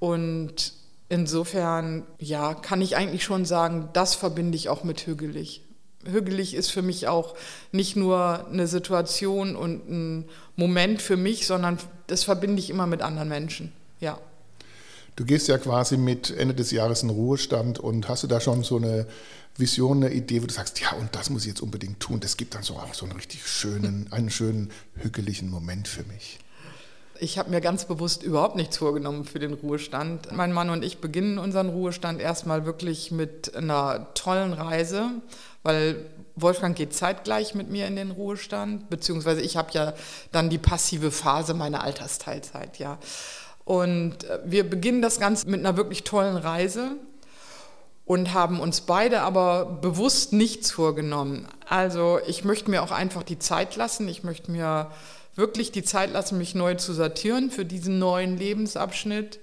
und 0.00 0.72
insofern, 1.10 2.06
ja, 2.18 2.54
kann 2.54 2.80
ich 2.80 2.96
eigentlich 2.96 3.24
schon 3.24 3.44
sagen, 3.44 3.90
das 3.92 4.14
verbinde 4.14 4.56
ich 4.56 4.70
auch 4.70 4.84
mit 4.84 5.06
hügelig. 5.06 5.62
Hügelig 6.06 6.54
ist 6.54 6.70
für 6.70 6.80
mich 6.80 7.08
auch 7.08 7.34
nicht 7.72 7.94
nur 7.94 8.46
eine 8.46 8.66
Situation 8.66 9.54
und 9.54 9.90
ein 9.90 10.24
Moment 10.56 11.02
für 11.02 11.18
mich, 11.18 11.46
sondern 11.46 11.78
das 12.06 12.24
verbinde 12.24 12.60
ich 12.60 12.70
immer 12.70 12.86
mit 12.86 13.02
anderen 13.02 13.28
Menschen. 13.28 13.72
Ja. 14.00 14.18
Du 15.16 15.26
gehst 15.26 15.48
ja 15.48 15.58
quasi 15.58 15.98
mit 15.98 16.30
Ende 16.30 16.54
des 16.54 16.70
Jahres 16.70 17.02
in 17.02 17.10
Ruhestand 17.10 17.78
und 17.78 18.08
hast 18.08 18.22
du 18.22 18.26
da 18.26 18.40
schon 18.40 18.62
so 18.62 18.76
eine 18.76 19.06
Vision, 19.58 20.02
eine 20.02 20.14
Idee, 20.14 20.42
wo 20.42 20.46
du 20.46 20.54
sagst, 20.54 20.80
ja, 20.80 20.92
und 20.92 21.14
das 21.14 21.28
muss 21.28 21.42
ich 21.42 21.48
jetzt 21.48 21.60
unbedingt 21.60 22.00
tun. 22.00 22.20
Das 22.20 22.38
gibt 22.38 22.54
dann 22.54 22.62
so 22.62 22.76
auch 22.76 22.94
so 22.94 23.04
einen 23.04 23.16
richtig 23.16 23.46
schönen, 23.46 24.06
einen 24.10 24.30
schönen, 24.30 24.70
hügeligen 24.94 25.50
Moment 25.50 25.88
für 25.88 26.04
mich. 26.04 26.38
Ich 27.22 27.36
habe 27.36 27.50
mir 27.50 27.60
ganz 27.60 27.84
bewusst 27.84 28.22
überhaupt 28.22 28.56
nichts 28.56 28.78
vorgenommen 28.78 29.26
für 29.26 29.38
den 29.38 29.52
Ruhestand. 29.52 30.32
Mein 30.32 30.54
Mann 30.54 30.70
und 30.70 30.82
ich 30.82 31.02
beginnen 31.02 31.38
unseren 31.38 31.68
Ruhestand 31.68 32.18
erstmal 32.18 32.64
wirklich 32.64 33.10
mit 33.10 33.54
einer 33.54 34.06
tollen 34.14 34.54
Reise, 34.54 35.10
weil 35.62 36.06
Wolfgang 36.34 36.74
geht 36.74 36.94
zeitgleich 36.94 37.54
mit 37.54 37.68
mir 37.68 37.86
in 37.86 37.96
den 37.96 38.10
Ruhestand, 38.10 38.88
beziehungsweise 38.88 39.42
ich 39.42 39.58
habe 39.58 39.68
ja 39.72 39.92
dann 40.32 40.48
die 40.48 40.56
passive 40.56 41.10
Phase 41.10 41.52
meiner 41.52 41.84
Altersteilzeit, 41.84 42.78
ja. 42.78 42.98
Und 43.66 44.24
äh, 44.24 44.38
wir 44.46 44.68
beginnen 44.68 45.02
das 45.02 45.20
Ganze 45.20 45.46
mit 45.50 45.60
einer 45.60 45.76
wirklich 45.76 46.04
tollen 46.04 46.38
Reise 46.38 46.92
und 48.06 48.32
haben 48.32 48.60
uns 48.60 48.80
beide 48.80 49.20
aber 49.20 49.66
bewusst 49.66 50.32
nichts 50.32 50.70
vorgenommen. 50.70 51.46
Also 51.68 52.18
ich 52.26 52.44
möchte 52.44 52.70
mir 52.70 52.82
auch 52.82 52.92
einfach 52.92 53.24
die 53.24 53.38
Zeit 53.38 53.76
lassen. 53.76 54.08
Ich 54.08 54.24
möchte 54.24 54.50
mir 54.50 54.90
wirklich 55.34 55.72
die 55.72 55.82
Zeit 55.82 56.12
lassen, 56.12 56.38
mich 56.38 56.54
neu 56.54 56.74
zu 56.74 56.92
sortieren 56.92 57.50
für 57.50 57.64
diesen 57.64 57.98
neuen 57.98 58.36
Lebensabschnitt 58.36 59.40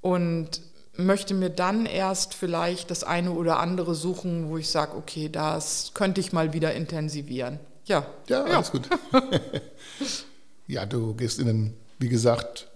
und 0.00 0.60
möchte 0.96 1.34
mir 1.34 1.50
dann 1.50 1.86
erst 1.86 2.34
vielleicht 2.34 2.90
das 2.90 3.04
eine 3.04 3.32
oder 3.32 3.58
andere 3.58 3.94
suchen, 3.94 4.48
wo 4.48 4.56
ich 4.56 4.68
sage, 4.68 4.96
okay, 4.96 5.28
das 5.28 5.90
könnte 5.94 6.20
ich 6.20 6.32
mal 6.32 6.52
wieder 6.52 6.74
intensivieren. 6.74 7.58
Ja. 7.84 8.06
Ja, 8.28 8.44
alles 8.44 8.72
ja. 8.72 8.72
gut. 8.72 8.88
ja, 10.66 10.86
du 10.86 11.14
gehst 11.14 11.38
in 11.38 11.46
den, 11.46 11.74
wie 11.98 12.08
gesagt, 12.08 12.68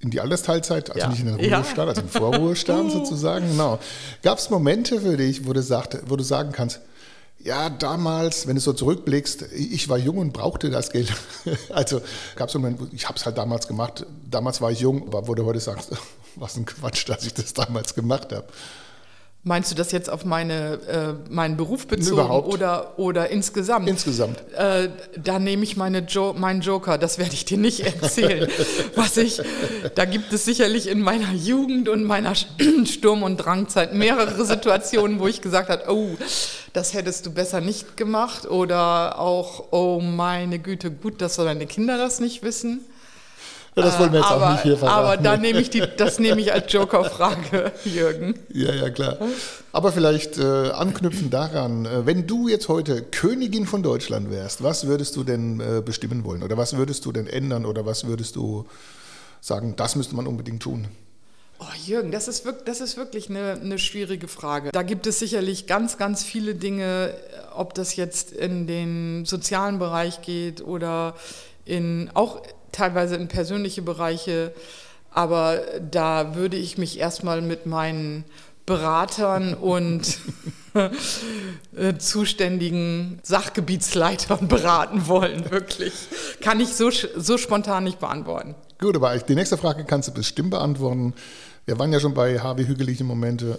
in 0.00 0.10
die 0.10 0.20
Altersteilzeit, 0.20 0.90
also 0.90 1.00
ja. 1.00 1.08
nicht 1.08 1.20
in 1.20 1.26
den 1.26 1.36
Ruhestand, 1.36 1.78
ja. 1.78 1.84
also 1.84 2.00
im 2.02 2.08
Vorruhestand 2.08 2.92
sozusagen. 2.92 3.48
Genau. 3.48 3.78
Gab 4.22 4.38
es 4.38 4.50
Momente 4.50 5.00
für 5.00 5.16
dich, 5.16 5.46
wo 5.46 5.52
du, 5.52 5.62
sagt, 5.62 5.98
wo 6.06 6.16
du 6.16 6.22
sagen 6.22 6.52
kannst, 6.52 6.80
ja, 7.44 7.68
damals, 7.68 8.46
wenn 8.46 8.54
du 8.54 8.60
so 8.60 8.72
zurückblickst, 8.72 9.52
ich 9.52 9.88
war 9.90 9.98
jung 9.98 10.16
und 10.16 10.32
brauchte 10.32 10.70
das 10.70 10.90
Geld. 10.90 11.12
Also 11.68 12.00
gab 12.36 12.48
es 12.48 12.54
Momente, 12.54 12.88
ich 12.92 13.06
habe 13.06 13.18
es 13.18 13.26
halt 13.26 13.36
damals 13.36 13.68
gemacht. 13.68 14.06
Damals 14.30 14.62
war 14.62 14.70
ich 14.70 14.80
jung, 14.80 15.14
aber 15.14 15.34
du 15.34 15.44
heute 15.44 15.60
sagst, 15.60 15.90
was 16.36 16.56
ein 16.56 16.64
Quatsch, 16.64 17.08
dass 17.08 17.26
ich 17.26 17.34
das 17.34 17.52
damals 17.52 17.94
gemacht 17.94 18.32
habe. 18.32 18.46
Meinst 19.46 19.70
du 19.70 19.74
das 19.74 19.92
jetzt 19.92 20.08
auf 20.08 20.24
meine, 20.24 20.78
äh, 20.88 21.32
meinen 21.32 21.58
Beruf 21.58 21.86
bezogen 21.86 22.12
Überhaupt. 22.12 22.50
Oder, 22.50 22.98
oder 22.98 23.28
insgesamt? 23.28 23.86
Insgesamt. 23.86 24.42
Äh, 24.56 24.88
da 25.22 25.38
nehme 25.38 25.64
ich 25.64 25.76
meine 25.76 25.98
jo 25.98 26.32
meinen 26.32 26.62
Joker, 26.62 26.96
das 26.96 27.18
werde 27.18 27.34
ich 27.34 27.44
dir 27.44 27.58
nicht 27.58 27.80
erzählen. 28.02 28.50
Was 28.94 29.18
ich, 29.18 29.42
da 29.96 30.06
gibt 30.06 30.32
es 30.32 30.46
sicherlich 30.46 30.88
in 30.88 31.02
meiner 31.02 31.30
Jugend 31.34 31.90
und 31.90 32.04
meiner 32.04 32.34
Sturm- 32.86 33.22
und 33.22 33.36
Drangzeit 33.36 33.92
mehrere 33.92 34.46
Situationen, 34.46 35.20
wo 35.20 35.26
ich 35.26 35.42
gesagt 35.42 35.68
habe, 35.68 35.92
oh, 35.92 36.16
das 36.72 36.94
hättest 36.94 37.26
du 37.26 37.30
besser 37.30 37.60
nicht 37.60 37.98
gemacht. 37.98 38.46
Oder 38.46 39.18
auch, 39.18 39.72
oh 39.72 40.00
meine 40.00 40.58
Güte, 40.58 40.90
gut, 40.90 41.20
dass 41.20 41.36
deine 41.36 41.66
Kinder 41.66 41.98
das 41.98 42.18
nicht 42.18 42.42
wissen. 42.42 42.80
Ja, 43.76 43.82
das 43.82 43.98
wollen 43.98 44.12
wir 44.12 44.20
jetzt 44.20 44.30
aber, 44.30 44.46
auch 44.46 44.52
nicht 44.52 44.62
hier 44.62 44.76
verraten. 44.76 45.06
Aber 45.06 45.16
da 45.16 45.36
nehme 45.36 45.60
ich 45.60 45.68
die, 45.68 45.82
das 45.96 46.20
nehme 46.20 46.40
ich 46.40 46.52
als 46.52 46.72
Joker-Frage, 46.72 47.72
Jürgen. 47.84 48.34
Ja, 48.52 48.72
ja, 48.72 48.88
klar. 48.90 49.18
Aber 49.72 49.90
vielleicht 49.90 50.38
äh, 50.38 50.70
anknüpfen 50.70 51.28
daran, 51.30 51.84
äh, 51.84 52.06
wenn 52.06 52.28
du 52.28 52.46
jetzt 52.46 52.68
heute 52.68 53.02
Königin 53.02 53.66
von 53.66 53.82
Deutschland 53.82 54.30
wärst, 54.30 54.62
was 54.62 54.86
würdest 54.86 55.16
du 55.16 55.24
denn 55.24 55.58
äh, 55.58 55.82
bestimmen 55.84 56.24
wollen? 56.24 56.44
Oder 56.44 56.56
was 56.56 56.76
würdest 56.76 57.04
du 57.04 57.10
denn 57.10 57.26
ändern? 57.26 57.66
Oder 57.66 57.84
was 57.84 58.06
würdest 58.06 58.36
du 58.36 58.64
sagen, 59.40 59.74
das 59.76 59.96
müsste 59.96 60.14
man 60.14 60.28
unbedingt 60.28 60.62
tun? 60.62 60.86
Oh, 61.58 61.64
Jürgen, 61.84 62.12
das 62.12 62.28
ist, 62.28 62.44
wirklich, 62.44 62.64
das 62.64 62.80
ist 62.80 62.96
wirklich 62.96 63.28
eine, 63.28 63.58
eine 63.60 63.78
schwierige 63.78 64.28
Frage. 64.28 64.70
Da 64.70 64.82
gibt 64.82 65.06
es 65.06 65.18
sicherlich 65.18 65.66
ganz, 65.66 65.98
ganz 65.98 66.22
viele 66.22 66.54
Dinge, 66.54 67.14
ob 67.54 67.74
das 67.74 67.96
jetzt 67.96 68.32
in 68.32 68.66
den 68.66 69.24
sozialen 69.24 69.78
Bereich 69.78 70.22
geht 70.22 70.62
oder 70.62 71.14
in, 71.64 72.10
auch 72.14 72.42
teilweise 72.74 73.16
in 73.16 73.28
persönliche 73.28 73.82
Bereiche. 73.82 74.52
Aber 75.10 75.62
da 75.90 76.34
würde 76.34 76.56
ich 76.56 76.76
mich 76.76 76.98
erstmal 76.98 77.40
mit 77.40 77.66
meinen 77.66 78.24
Beratern 78.66 79.54
und 79.60 80.18
äh, 80.74 81.96
zuständigen 81.98 83.20
Sachgebietsleitern 83.22 84.48
beraten 84.48 85.06
wollen, 85.06 85.50
wirklich. 85.50 85.92
Kann 86.40 86.60
ich 86.60 86.74
so, 86.74 86.90
so 86.90 87.38
spontan 87.38 87.84
nicht 87.84 88.00
beantworten. 88.00 88.54
Gut, 88.80 88.96
aber 88.96 89.16
die 89.16 89.34
nächste 89.34 89.56
Frage 89.56 89.84
kannst 89.84 90.08
du 90.08 90.12
bestimmt 90.12 90.50
beantworten. 90.50 91.14
Wir 91.64 91.78
waren 91.78 91.92
ja 91.92 92.00
schon 92.00 92.12
bei 92.12 92.40
Harvey 92.40 92.66
Hügelige 92.66 93.04
Momente. 93.04 93.58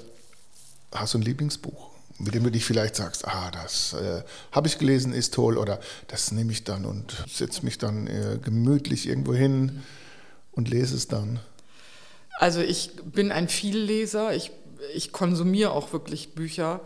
Hast 0.93 1.13
du 1.13 1.19
ein 1.19 1.21
Lieblingsbuch? 1.21 1.94
Mit 2.17 2.33
dem 2.33 2.43
du 2.43 2.51
dich 2.51 2.65
vielleicht 2.65 2.95
sagst, 2.95 3.27
ah, 3.27 3.51
das 3.51 3.93
äh, 3.93 4.23
habe 4.51 4.67
ich 4.67 4.77
gelesen, 4.77 5.13
ist 5.13 5.33
toll, 5.33 5.57
oder 5.57 5.79
das 6.07 6.31
nehme 6.31 6.51
ich 6.51 6.63
dann 6.63 6.85
und 6.85 7.23
setze 7.27 7.63
mich 7.65 7.77
dann 7.77 8.07
äh, 8.07 8.39
gemütlich 8.41 9.07
irgendwo 9.07 9.33
hin 9.33 9.83
und 10.51 10.69
lese 10.69 10.95
es 10.95 11.07
dann? 11.07 11.39
Also 12.37 12.61
ich 12.61 12.91
bin 13.03 13.31
ein 13.31 13.49
Vielleser, 13.49 14.33
ich, 14.35 14.51
ich 14.93 15.11
konsumiere 15.11 15.71
auch 15.71 15.93
wirklich 15.93 16.33
Bücher, 16.33 16.81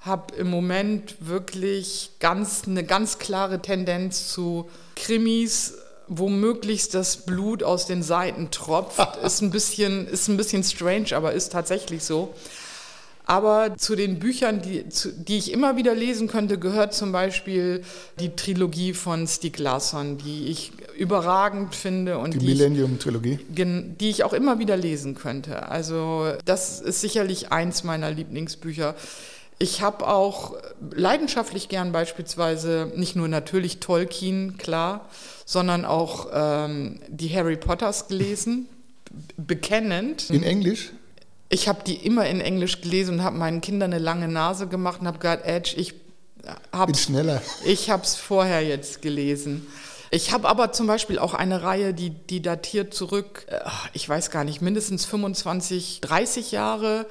habe 0.00 0.34
im 0.36 0.48
Moment 0.48 1.16
wirklich 1.20 2.12
ganz, 2.20 2.62
eine 2.66 2.84
ganz 2.84 3.18
klare 3.18 3.60
Tendenz 3.60 4.28
zu 4.28 4.70
Krimis, 4.96 5.74
wo 6.08 6.28
möglichst 6.28 6.94
das 6.94 7.18
Blut 7.18 7.62
aus 7.62 7.86
den 7.86 8.02
Seiten 8.02 8.50
tropft. 8.50 9.16
ist, 9.22 9.42
ein 9.42 9.50
bisschen, 9.50 10.08
ist 10.08 10.28
ein 10.28 10.38
bisschen 10.38 10.64
strange, 10.64 11.14
aber 11.14 11.32
ist 11.32 11.52
tatsächlich 11.52 12.02
so. 12.02 12.34
Aber 13.30 13.76
zu 13.76 13.94
den 13.94 14.18
Büchern, 14.18 14.60
die, 14.60 14.88
zu, 14.88 15.12
die 15.12 15.38
ich 15.38 15.52
immer 15.52 15.76
wieder 15.76 15.94
lesen 15.94 16.26
könnte, 16.26 16.58
gehört 16.58 16.92
zum 16.94 17.12
Beispiel 17.12 17.84
die 18.18 18.34
Trilogie 18.34 18.92
von 18.92 19.28
Stieg 19.28 19.60
Larsson, 19.60 20.18
die 20.18 20.48
ich 20.48 20.72
überragend 20.98 21.76
finde. 21.76 22.18
Und 22.18 22.34
die, 22.34 22.38
die 22.40 22.46
Millennium-Trilogie? 22.46 23.38
Die 23.48 24.10
ich 24.10 24.24
auch 24.24 24.32
immer 24.32 24.58
wieder 24.58 24.76
lesen 24.76 25.14
könnte. 25.14 25.68
Also 25.68 26.32
das 26.44 26.80
ist 26.80 27.02
sicherlich 27.02 27.52
eins 27.52 27.84
meiner 27.84 28.10
Lieblingsbücher. 28.10 28.96
Ich 29.60 29.80
habe 29.80 30.08
auch 30.08 30.56
leidenschaftlich 30.90 31.68
gern 31.68 31.92
beispielsweise 31.92 32.90
nicht 32.96 33.14
nur 33.14 33.28
natürlich 33.28 33.78
Tolkien, 33.78 34.58
klar, 34.58 35.08
sondern 35.44 35.84
auch 35.84 36.30
ähm, 36.32 36.98
die 37.06 37.28
Harry 37.32 37.56
Potters 37.56 38.08
gelesen, 38.08 38.66
bekennend. 39.36 40.30
In 40.30 40.42
Englisch? 40.42 40.90
Ich 41.50 41.68
habe 41.68 41.82
die 41.84 41.96
immer 41.96 42.26
in 42.26 42.40
Englisch 42.40 42.80
gelesen 42.80 43.16
und 43.16 43.24
habe 43.24 43.36
meinen 43.36 43.60
Kindern 43.60 43.92
eine 43.92 44.02
lange 44.02 44.28
Nase 44.28 44.68
gemacht 44.68 45.00
und 45.00 45.08
habe 45.08 45.18
gesagt, 45.18 45.44
Edge, 45.44 45.74
ich 45.76 45.94
habe 46.72 46.92
Ich 47.64 47.90
habe 47.90 48.04
es 48.04 48.16
vorher 48.16 48.62
jetzt 48.62 49.02
gelesen. 49.02 49.66
Ich 50.12 50.32
habe 50.32 50.48
aber 50.48 50.72
zum 50.72 50.86
Beispiel 50.86 51.18
auch 51.18 51.34
eine 51.34 51.62
Reihe, 51.62 51.92
die, 51.92 52.10
die 52.10 52.40
datiert 52.40 52.94
zurück, 52.94 53.46
äh, 53.48 53.58
ich 53.92 54.08
weiß 54.08 54.30
gar 54.30 54.44
nicht, 54.44 54.60
mindestens 54.60 55.04
25, 55.04 56.00
30 56.00 56.52
Jahre 56.52 57.06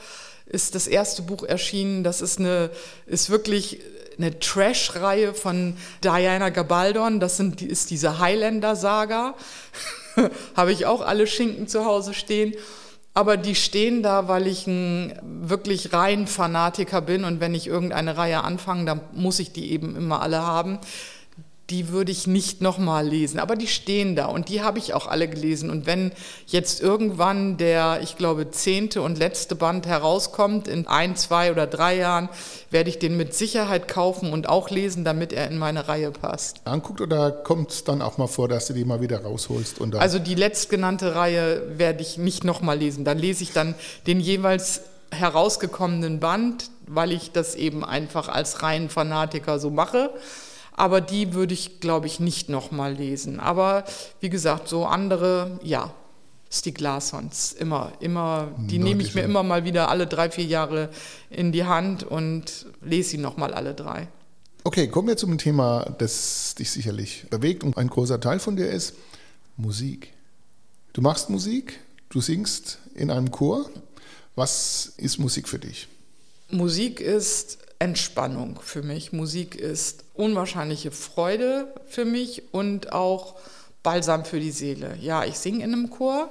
ist 0.46 0.74
das 0.74 0.88
erste 0.88 1.22
Buch 1.22 1.44
erschienen. 1.44 2.04
Das 2.04 2.22
ist, 2.22 2.40
eine, 2.40 2.72
ist 3.06 3.30
wirklich 3.30 3.80
eine 4.18 4.40
Trash-Reihe 4.40 5.34
von 5.34 5.78
Diana 6.04 6.50
Gabaldon. 6.50 7.20
Das 7.20 7.38
sind, 7.38 7.62
ist 7.62 7.92
diese 7.92 8.20
Highlander-Saga. 8.20 9.36
habe 10.56 10.72
ich 10.72 10.86
auch 10.86 11.02
alle 11.02 11.28
Schinken 11.28 11.68
zu 11.68 11.86
Hause 11.86 12.14
stehen. 12.14 12.54
Aber 13.20 13.36
die 13.36 13.56
stehen 13.56 14.02
da, 14.02 14.30
weil 14.30 14.48
ich 14.48 14.66
ein 14.66 15.12
wirklich 15.42 15.92
rein 15.92 16.26
Fanatiker 16.26 17.02
bin 17.02 17.26
und 17.26 17.42
wenn 17.42 17.54
ich 17.54 17.68
irgendeine 17.68 18.16
Reihe 18.16 18.46
anfange, 18.46 18.86
dann 18.86 19.02
muss 19.12 19.40
ich 19.40 19.52
die 19.52 19.74
eben 19.74 19.98
immer 19.98 20.22
alle 20.22 20.42
haben. 20.42 20.80
Die 21.70 21.90
würde 21.90 22.12
ich 22.12 22.26
nicht 22.26 22.62
nochmal 22.62 23.08
lesen, 23.08 23.40
aber 23.40 23.56
die 23.56 23.68
stehen 23.68 24.16
da 24.16 24.26
und 24.26 24.50
die 24.50 24.62
habe 24.62 24.80
ich 24.80 24.94
auch 24.94 25.08
alle 25.08 25.28
gelesen. 25.28 25.70
Und 25.70 25.86
wenn 25.86 26.12
jetzt 26.48 26.82
irgendwann 26.82 27.58
der, 27.58 28.00
ich 28.02 28.18
glaube, 28.18 28.50
zehnte 28.50 29.02
und 29.02 29.20
letzte 29.20 29.56
Band 29.56 29.86
herauskommt, 29.86 30.68
in 30.68 30.88
ein, 30.88 31.16
zwei 31.16 31.52
oder 31.52 31.68
drei 31.68 31.98
Jahren, 31.98 32.30
werde 32.72 32.90
ich 32.90 32.98
den 32.98 33.18
mit 33.18 33.34
Sicherheit 33.34 33.88
kaufen 33.88 34.34
und 34.34 34.50
auch 34.50 34.70
lesen, 34.70 35.04
damit 35.04 35.32
er 35.32 35.48
in 35.48 35.58
meine 35.58 35.88
Reihe 35.88 36.12
passt. 36.12 36.62
Anguckt 36.66 37.02
oder 37.02 37.32
kommt 37.32 37.72
es 37.72 37.84
dann 37.84 38.02
auch 38.02 38.18
mal 38.18 38.28
vor, 38.28 38.48
dass 38.48 38.68
du 38.68 38.74
die 38.74 38.86
mal 38.86 39.02
wieder 39.02 39.24
rausholst? 39.24 39.80
Und 39.80 39.96
also 39.96 40.18
die 40.18 40.36
letztgenannte 40.36 41.16
Reihe 41.16 41.78
werde 41.78 42.02
ich 42.02 42.18
nicht 42.18 42.44
nochmal 42.44 42.80
lesen. 42.80 43.06
Dann 43.06 43.20
lese 43.20 43.44
ich 43.44 43.54
dann 43.54 43.76
den 44.08 44.20
jeweils 44.20 44.82
herausgekommenen 45.12 46.20
Band, 46.20 46.70
weil 46.88 47.12
ich 47.12 47.32
das 47.32 47.56
eben 47.56 47.84
einfach 47.84 48.28
als 48.30 48.64
reinen 48.64 48.90
Fanatiker 48.90 49.60
so 49.60 49.70
mache 49.70 50.12
aber 50.80 51.02
die 51.02 51.34
würde 51.34 51.54
ich, 51.54 51.82
glaube 51.82 52.08
ich, 52.08 52.22
nicht 52.22 52.48
nochmal 52.48 52.94
lesen. 52.94 53.42
Aber 53.42 53.84
wie 54.22 54.30
gesagt, 54.30 54.70
so 54.70 54.86
andere, 54.86 55.60
ja, 55.62 55.94
Stieg 56.50 56.80
Larssons, 56.80 57.52
immer, 57.52 57.92
immer, 58.00 58.54
die 58.58 58.80
nehme 58.80 59.04
ich 59.04 59.14
mir 59.14 59.22
immer 59.22 59.44
mal 59.44 59.66
wieder 59.66 59.90
alle 59.90 60.08
drei, 60.08 60.32
vier 60.32 60.46
Jahre 60.46 60.90
in 61.30 61.52
die 61.52 61.66
Hand 61.66 62.04
und 62.04 62.66
lese 62.82 63.10
sie 63.10 63.18
nochmal 63.18 63.54
alle 63.54 63.76
drei. 63.76 64.08
Okay, 64.64 64.88
kommen 64.88 65.10
wir 65.10 65.18
zum 65.18 65.38
Thema, 65.38 65.94
das 65.98 66.56
dich 66.56 66.72
sicherlich 66.72 67.26
bewegt 67.30 67.66
und 67.66 67.78
ein 67.78 67.90
großer 67.90 68.22
Teil 68.22 68.40
von 68.40 68.56
dir 68.56 68.70
ist 68.70 68.96
Musik. 69.58 70.14
Du 70.94 71.02
machst 71.02 71.30
Musik, 71.30 71.82
du 72.08 72.22
singst 72.22 72.80
in 72.96 73.12
einem 73.12 73.32
Chor. 73.32 73.70
Was 74.36 74.94
ist 74.96 75.18
Musik 75.18 75.50
für 75.50 75.60
dich? 75.60 75.90
Musik 76.50 77.02
ist 77.02 77.58
Entspannung 77.80 78.60
für 78.62 78.84
mich. 78.84 79.14
Musik 79.14 79.56
ist 79.56 80.04
unwahrscheinliche 80.14 80.92
Freude 80.92 81.74
für 81.88 82.06
mich 82.06 82.54
und 82.54 82.92
auch 82.92 83.36
Balsam 83.84 84.26
für 84.26 84.40
die 84.40 84.52
Seele. 84.52 84.98
Ja, 85.00 85.24
ich 85.24 85.40
singe 85.40 85.64
in 85.64 85.74
einem 85.74 85.90
Chor. 85.90 86.30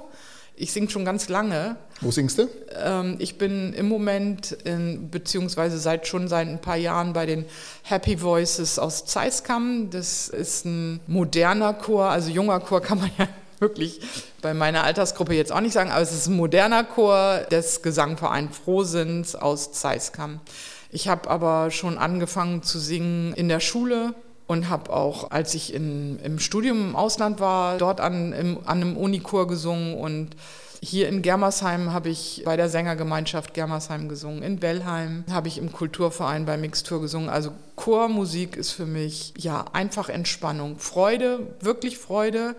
Ich 0.55 0.73
singe 0.73 0.89
schon 0.89 1.05
ganz 1.05 1.29
lange. 1.29 1.77
Wo 2.01 2.11
singst 2.11 2.37
du? 2.37 2.49
Ähm, 2.75 3.15
ich 3.19 3.37
bin 3.37 3.73
im 3.73 3.87
Moment, 3.87 4.51
in, 4.65 5.09
beziehungsweise 5.09 5.79
seit 5.79 6.05
schon 6.05 6.27
seit 6.27 6.47
ein 6.47 6.59
paar 6.59 6.75
Jahren 6.75 7.13
bei 7.13 7.25
den 7.25 7.45
Happy 7.83 8.21
Voices 8.21 8.77
aus 8.77 9.05
Zeiskam. 9.05 9.89
Das 9.89 10.27
ist 10.27 10.65
ein 10.65 10.99
moderner 11.07 11.73
Chor, 11.73 12.09
also 12.09 12.29
junger 12.29 12.59
Chor 12.59 12.81
kann 12.81 12.99
man 12.99 13.09
ja 13.17 13.27
wirklich 13.59 14.01
bei 14.41 14.53
meiner 14.53 14.83
Altersgruppe 14.83 15.33
jetzt 15.33 15.51
auch 15.51 15.61
nicht 15.61 15.73
sagen, 15.73 15.91
aber 15.91 16.01
es 16.01 16.11
ist 16.11 16.27
ein 16.27 16.35
moderner 16.35 16.83
Chor 16.83 17.39
des 17.51 17.81
Gesangvereins 17.81 18.57
Frohsinns 18.57 19.35
aus 19.35 19.71
Zeiskam. 19.71 20.41
Ich 20.89 21.07
habe 21.07 21.29
aber 21.29 21.71
schon 21.71 21.97
angefangen 21.97 22.63
zu 22.63 22.79
singen 22.79 23.33
in 23.33 23.47
der 23.47 23.59
Schule 23.59 24.15
und 24.47 24.69
habe 24.69 24.91
auch, 24.91 25.29
als 25.29 25.53
ich 25.53 25.73
in, 25.73 26.17
im 26.19 26.39
Studium 26.39 26.89
im 26.89 26.95
Ausland 26.95 27.39
war, 27.39 27.77
dort 27.77 28.01
an, 28.01 28.33
im, 28.33 28.57
an 28.65 28.81
einem 28.81 28.97
Unichor 28.97 29.47
gesungen 29.47 29.95
und 29.95 30.35
hier 30.81 31.09
in 31.09 31.21
Germersheim 31.21 31.91
habe 31.91 32.09
ich 32.09 32.43
bei 32.45 32.55
der 32.55 32.69
Sängergemeinschaft 32.69 33.53
Germersheim 33.53 34.07
gesungen. 34.07 34.41
In 34.41 34.61
Wellheim 34.61 35.25
habe 35.29 35.49
ich 35.49 35.57
im 35.57 35.71
Kulturverein 35.71 36.45
bei 36.45 36.57
Mixtur 36.57 37.01
gesungen. 37.01 37.29
Also 37.29 37.51
Chormusik 37.75 38.55
ist 38.55 38.71
für 38.71 38.85
mich 38.85 39.33
ja 39.37 39.65
einfach 39.73 40.09
Entspannung, 40.09 40.79
Freude, 40.79 41.55
wirklich 41.59 41.97
Freude. 41.97 42.55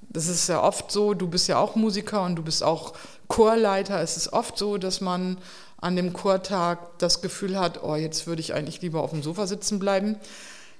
Das 0.00 0.28
ist 0.28 0.48
ja 0.48 0.62
oft 0.62 0.92
so, 0.92 1.12
du 1.12 1.28
bist 1.28 1.48
ja 1.48 1.58
auch 1.58 1.74
Musiker 1.74 2.22
und 2.22 2.36
du 2.36 2.42
bist 2.42 2.62
auch 2.62 2.94
Chorleiter. 3.26 4.00
Es 4.00 4.16
ist 4.16 4.32
oft 4.32 4.56
so, 4.56 4.78
dass 4.78 5.00
man 5.00 5.36
an 5.78 5.96
dem 5.96 6.12
Chortag 6.12 6.98
das 6.98 7.20
Gefühl 7.20 7.58
hat, 7.58 7.82
oh, 7.82 7.96
jetzt 7.96 8.26
würde 8.26 8.40
ich 8.40 8.54
eigentlich 8.54 8.80
lieber 8.80 9.02
auf 9.02 9.10
dem 9.10 9.22
Sofa 9.22 9.46
sitzen 9.46 9.78
bleiben. 9.78 10.16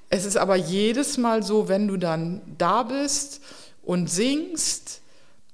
Es 0.08 0.24
ist 0.24 0.36
aber 0.36 0.56
jedes 0.56 1.18
Mal 1.18 1.42
so, 1.42 1.68
wenn 1.68 1.88
du 1.88 1.96
dann 1.96 2.40
da 2.58 2.84
bist 2.84 3.40
und 3.82 4.08
singst, 4.08 5.00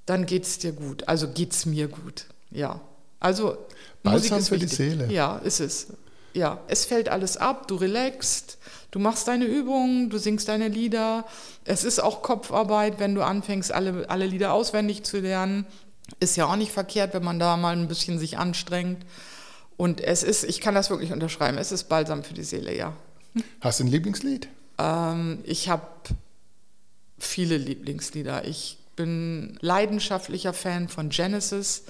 dann 0.05 0.25
geht 0.25 0.43
es 0.43 0.59
dir 0.59 0.71
gut. 0.71 1.07
Also 1.07 1.27
geht 1.27 1.53
es 1.53 1.65
mir 1.65 1.87
gut. 1.87 2.25
Ja. 2.51 2.81
Also 3.19 3.57
Balsam 4.03 4.37
Musik 4.37 4.37
ist 4.37 4.49
für 4.49 4.55
wichtig. 4.55 4.69
die 4.69 4.75
Seele. 4.75 5.11
Ja, 5.11 5.37
ist 5.37 5.59
es. 5.59 5.87
Ja, 6.33 6.59
es 6.67 6.85
fällt 6.85 7.09
alles 7.09 7.37
ab, 7.37 7.67
du 7.67 7.75
relaxst, 7.75 8.57
du 8.91 8.99
machst 8.99 9.27
deine 9.27 9.45
Übungen, 9.45 10.09
du 10.09 10.17
singst 10.17 10.47
deine 10.47 10.67
Lieder. 10.67 11.25
Es 11.63 11.83
ist 11.83 11.99
auch 12.01 12.21
Kopfarbeit, 12.21 12.99
wenn 12.99 13.13
du 13.13 13.23
anfängst, 13.23 13.71
alle, 13.71 14.09
alle 14.09 14.25
Lieder 14.25 14.51
auswendig 14.51 15.03
zu 15.03 15.19
lernen. 15.19 15.65
Ist 16.19 16.35
ja 16.35 16.47
auch 16.47 16.55
nicht 16.55 16.71
verkehrt, 16.71 17.13
wenn 17.13 17.23
man 17.23 17.39
da 17.39 17.55
mal 17.55 17.75
ein 17.75 17.87
bisschen 17.87 18.19
sich 18.19 18.37
anstrengt. 18.37 19.05
Und 19.77 20.01
es 20.01 20.23
ist, 20.23 20.43
ich 20.43 20.61
kann 20.61 20.75
das 20.75 20.89
wirklich 20.89 21.11
unterschreiben, 21.11 21.57
es 21.57 21.71
ist 21.71 21.85
Balsam 21.85 22.23
für 22.23 22.33
die 22.33 22.43
Seele, 22.43 22.75
ja. 22.75 22.93
Hast 23.61 23.79
du 23.79 23.85
ein 23.85 23.87
Lieblingslied? 23.87 24.47
Ähm, 24.77 25.39
ich 25.43 25.69
habe 25.69 25.87
viele 27.17 27.57
Lieblingslieder. 27.57 28.45
Ich 28.45 28.77
bin 28.95 29.57
leidenschaftlicher 29.61 30.53
Fan 30.53 30.87
von 30.87 31.09
Genesis, 31.09 31.83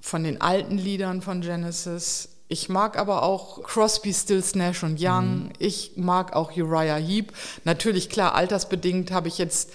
von 0.00 0.24
den 0.24 0.40
alten 0.40 0.78
Liedern 0.78 1.20
von 1.20 1.40
Genesis. 1.40 2.30
Ich 2.48 2.68
mag 2.68 2.96
aber 2.96 3.22
auch 3.22 3.62
Crosby, 3.64 4.14
Stills, 4.14 4.54
Nash 4.54 4.82
und 4.82 4.98
Young. 5.00 5.44
Mhm. 5.44 5.52
Ich 5.58 5.92
mag 5.96 6.32
auch 6.32 6.56
Uriah 6.56 6.96
Heep. 6.96 7.32
Natürlich, 7.64 8.08
klar, 8.08 8.34
altersbedingt 8.34 9.10
habe 9.10 9.28
ich 9.28 9.38
jetzt 9.38 9.70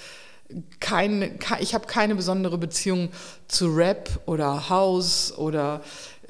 keine, 0.79 1.38
ich 1.60 1.73
habe 1.73 1.88
keine 1.88 2.15
besondere 2.15 2.57
Beziehung 2.57 3.10
zu 3.47 3.67
Rap 3.73 4.21
oder 4.25 4.69
House 4.69 5.34
oder 5.38 5.81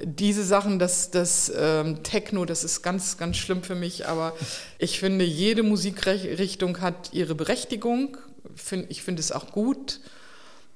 diese 0.04 0.44
Sachen, 0.44 0.80
das, 0.80 1.12
das 1.12 1.52
ähm, 1.56 2.04
Techno, 2.04 2.46
das 2.46 2.64
ist 2.64 2.82
ganz, 2.82 3.18
ganz 3.18 3.38
schlimm 3.38 3.64
für 3.64 3.76
mich, 3.76 4.08
aber 4.08 4.34
ich 4.78 5.00
finde, 5.00 5.26
jede 5.26 5.64
Musikrichtung 5.64 6.82
hat 6.82 7.14
ihre 7.14 7.36
Berechtigung. 7.36 8.18
Ich 8.90 9.04
finde 9.04 9.20
es 9.20 9.32
auch 9.32 9.52
gut, 9.52 10.00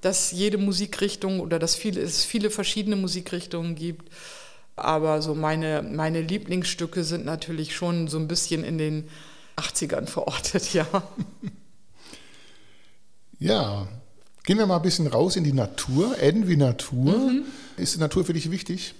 dass 0.01 0.31
jede 0.31 0.57
Musikrichtung 0.57 1.39
oder 1.39 1.59
dass 1.59 1.75
viele, 1.75 2.01
es 2.01 2.23
viele 2.23 2.49
verschiedene 2.49 2.95
Musikrichtungen 2.95 3.75
gibt. 3.75 4.11
Aber 4.75 5.21
so 5.21 5.35
meine, 5.35 5.81
meine 5.81 6.21
Lieblingsstücke 6.21 7.03
sind 7.03 7.25
natürlich 7.25 7.75
schon 7.75 8.07
so 8.07 8.17
ein 8.17 8.27
bisschen 8.27 8.63
in 8.63 8.77
den 8.77 9.09
80ern 9.57 10.05
verortet, 10.05 10.73
ja. 10.73 10.85
Ja, 13.39 13.87
gehen 14.43 14.57
wir 14.57 14.65
mal 14.65 14.77
ein 14.77 14.81
bisschen 14.81 15.07
raus 15.07 15.35
in 15.35 15.43
die 15.43 15.53
Natur. 15.53 16.17
N 16.19 16.47
wie 16.47 16.57
Natur. 16.57 17.17
Mhm. 17.17 17.45
Ist 17.77 17.95
die 17.95 17.99
Natur 17.99 18.25
für 18.25 18.33
dich 18.33 18.51
wichtig? 18.51 18.93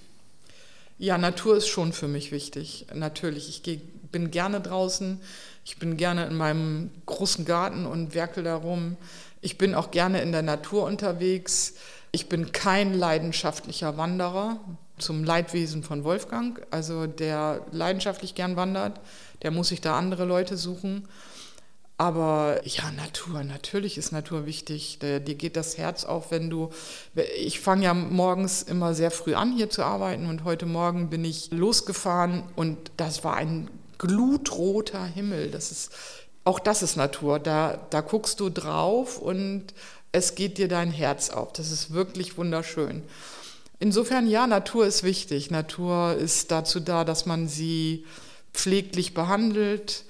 Ja, 0.98 1.18
Natur 1.18 1.58
ist 1.58 1.68
schon 1.68 1.92
für 1.92 2.08
mich 2.08 2.32
wichtig. 2.32 2.86
Natürlich, 2.94 3.50
ich 3.50 3.62
geh, 3.62 3.80
bin 4.12 4.30
gerne 4.30 4.62
draußen. 4.62 5.20
Ich 5.64 5.78
bin 5.78 5.98
gerne 5.98 6.24
in 6.24 6.34
meinem 6.34 6.90
großen 7.04 7.44
Garten 7.44 7.84
und 7.84 8.14
werkel 8.14 8.44
da 8.44 8.56
rum. 8.56 8.96
Ich 9.42 9.58
bin 9.58 9.74
auch 9.74 9.90
gerne 9.90 10.22
in 10.22 10.32
der 10.32 10.40
Natur 10.40 10.84
unterwegs. 10.84 11.74
Ich 12.12 12.30
bin 12.30 12.52
kein 12.52 12.94
leidenschaftlicher 12.94 13.98
Wanderer 13.98 14.58
zum 14.96 15.22
Leidwesen 15.22 15.82
von 15.82 16.02
Wolfgang. 16.02 16.66
Also 16.70 17.06
der 17.06 17.60
leidenschaftlich 17.72 18.34
gern 18.34 18.56
wandert, 18.56 18.98
der 19.42 19.50
muss 19.50 19.68
sich 19.68 19.82
da 19.82 19.98
andere 19.98 20.24
Leute 20.24 20.56
suchen. 20.56 21.06
Aber 21.98 22.60
ja, 22.64 22.90
Natur, 22.90 23.42
natürlich 23.42 23.96
ist 23.96 24.12
Natur 24.12 24.44
wichtig. 24.44 24.98
Dir 25.00 25.20
geht 25.20 25.56
das 25.56 25.78
Herz 25.78 26.04
auf, 26.04 26.30
wenn 26.30 26.50
du. 26.50 26.70
Ich 27.38 27.60
fange 27.60 27.84
ja 27.84 27.94
morgens 27.94 28.62
immer 28.62 28.94
sehr 28.94 29.10
früh 29.10 29.34
an, 29.34 29.52
hier 29.56 29.70
zu 29.70 29.82
arbeiten. 29.82 30.26
Und 30.26 30.44
heute 30.44 30.66
Morgen 30.66 31.08
bin 31.08 31.24
ich 31.24 31.50
losgefahren 31.52 32.42
und 32.54 32.76
das 32.98 33.24
war 33.24 33.36
ein 33.36 33.70
glutroter 33.96 35.06
Himmel. 35.06 35.50
Das 35.50 35.72
ist, 35.72 35.90
auch 36.44 36.58
das 36.58 36.82
ist 36.82 36.96
Natur. 36.96 37.38
Da, 37.38 37.78
da 37.88 38.02
guckst 38.02 38.40
du 38.40 38.50
drauf 38.50 39.18
und 39.18 39.64
es 40.12 40.34
geht 40.34 40.58
dir 40.58 40.68
dein 40.68 40.90
Herz 40.90 41.30
auf. 41.30 41.54
Das 41.54 41.70
ist 41.70 41.94
wirklich 41.94 42.36
wunderschön. 42.36 43.04
Insofern, 43.78 44.26
ja, 44.26 44.46
Natur 44.46 44.86
ist 44.86 45.02
wichtig. 45.02 45.50
Natur 45.50 46.14
ist 46.14 46.50
dazu 46.50 46.78
da, 46.78 47.04
dass 47.04 47.24
man 47.24 47.48
sie 47.48 48.04
pfleglich 48.52 49.14
behandelt 49.14 50.04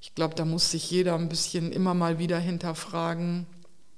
ich 0.00 0.14
glaube, 0.14 0.34
da 0.34 0.44
muss 0.44 0.70
sich 0.70 0.90
jeder 0.90 1.14
ein 1.14 1.28
bisschen 1.28 1.72
immer 1.72 1.94
mal 1.94 2.18
wieder 2.18 2.38
hinterfragen, 2.38 3.46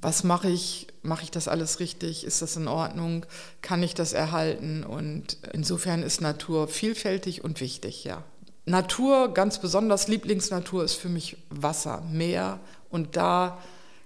was 0.02 0.24
mache 0.24 0.48
ich? 0.48 0.86
Mache 1.02 1.24
ich 1.24 1.30
das 1.30 1.48
alles 1.48 1.80
richtig? 1.80 2.24
Ist 2.24 2.42
das 2.42 2.56
in 2.56 2.68
Ordnung? 2.68 3.26
Kann 3.62 3.82
ich 3.82 3.94
das 3.94 4.12
erhalten? 4.12 4.82
Und 4.82 5.38
insofern 5.52 6.02
ist 6.02 6.20
Natur 6.20 6.68
vielfältig 6.68 7.44
und 7.44 7.60
wichtig, 7.60 8.04
ja. 8.04 8.24
Natur, 8.66 9.34
ganz 9.34 9.60
besonders 9.60 10.08
Lieblingsnatur 10.08 10.84
ist 10.84 10.94
für 10.94 11.08
mich 11.08 11.36
Wasser, 11.50 12.02
Meer 12.10 12.60
und 12.88 13.16
da 13.16 13.58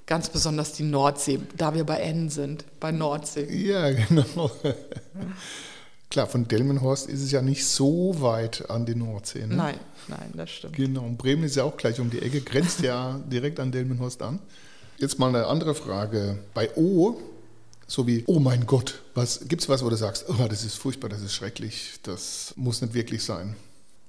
ganz 0.06 0.30
besonders 0.30 0.72
die 0.72 0.84
Nordsee, 0.84 1.40
da 1.56 1.74
wir 1.74 1.84
bei 1.84 1.98
N 1.98 2.30
sind, 2.30 2.64
bei 2.80 2.92
Nordsee. 2.92 3.46
Ja, 3.52 3.90
genau. 4.08 4.50
Klar, 6.10 6.26
von 6.26 6.46
Delmenhorst 6.46 7.08
ist 7.08 7.22
es 7.22 7.32
ja 7.32 7.42
nicht 7.42 7.66
so 7.66 8.20
weit 8.20 8.70
an 8.70 8.86
die 8.86 8.94
Nordsee. 8.94 9.46
Ne? 9.46 9.56
Nein, 9.56 9.80
nein, 10.08 10.32
das 10.34 10.50
stimmt. 10.50 10.76
Genau, 10.76 11.04
und 11.04 11.18
Bremen 11.18 11.44
ist 11.44 11.56
ja 11.56 11.64
auch 11.64 11.76
gleich 11.76 12.00
um 12.00 12.10
die 12.10 12.20
Ecke, 12.20 12.40
grenzt 12.40 12.80
ja 12.80 13.20
direkt 13.30 13.60
an 13.60 13.72
Delmenhorst 13.72 14.22
an. 14.22 14.38
Jetzt 14.98 15.18
mal 15.18 15.28
eine 15.28 15.46
andere 15.46 15.74
Frage. 15.74 16.38
Bei 16.54 16.70
O, 16.76 17.18
so 17.86 18.06
wie, 18.06 18.24
oh 18.26 18.38
mein 18.38 18.66
Gott, 18.66 19.02
was, 19.14 19.48
gibt 19.48 19.62
es 19.62 19.68
was, 19.68 19.84
wo 19.84 19.90
du 19.90 19.96
sagst, 19.96 20.26
oh, 20.28 20.46
das 20.48 20.64
ist 20.64 20.76
furchtbar, 20.76 21.08
das 21.08 21.22
ist 21.22 21.34
schrecklich, 21.34 21.94
das 22.02 22.54
muss 22.56 22.80
nicht 22.80 22.94
wirklich 22.94 23.24
sein? 23.24 23.56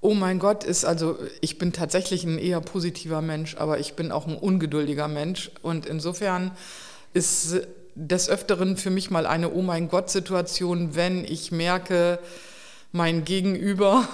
Oh 0.01 0.13
mein 0.13 0.38
Gott, 0.38 0.63
ist 0.63 0.86
also, 0.86 1.17
ich 1.41 1.58
bin 1.58 1.73
tatsächlich 1.73 2.23
ein 2.25 2.38
eher 2.38 2.62
positiver 2.62 3.21
Mensch, 3.21 3.55
aber 3.58 3.79
ich 3.79 3.93
bin 3.93 4.12
auch 4.12 4.27
ein 4.27 4.38
ungeduldiger 4.38 5.08
Mensch. 5.08 5.49
Und 5.63 5.88
insofern 5.88 6.51
ist 7.13 7.55
des 7.95 8.29
Öfteren 8.29 8.77
für 8.77 8.89
mich 8.91 9.10
mal 9.10 9.25
eine 9.25 9.51
Oh 9.51 9.62
mein 9.62 9.88
Gott-Situation, 9.88 10.95
wenn 10.95 11.23
ich 11.23 11.51
merke, 11.51 12.19
mein 12.95 13.25
Gegenüber, 13.25 14.08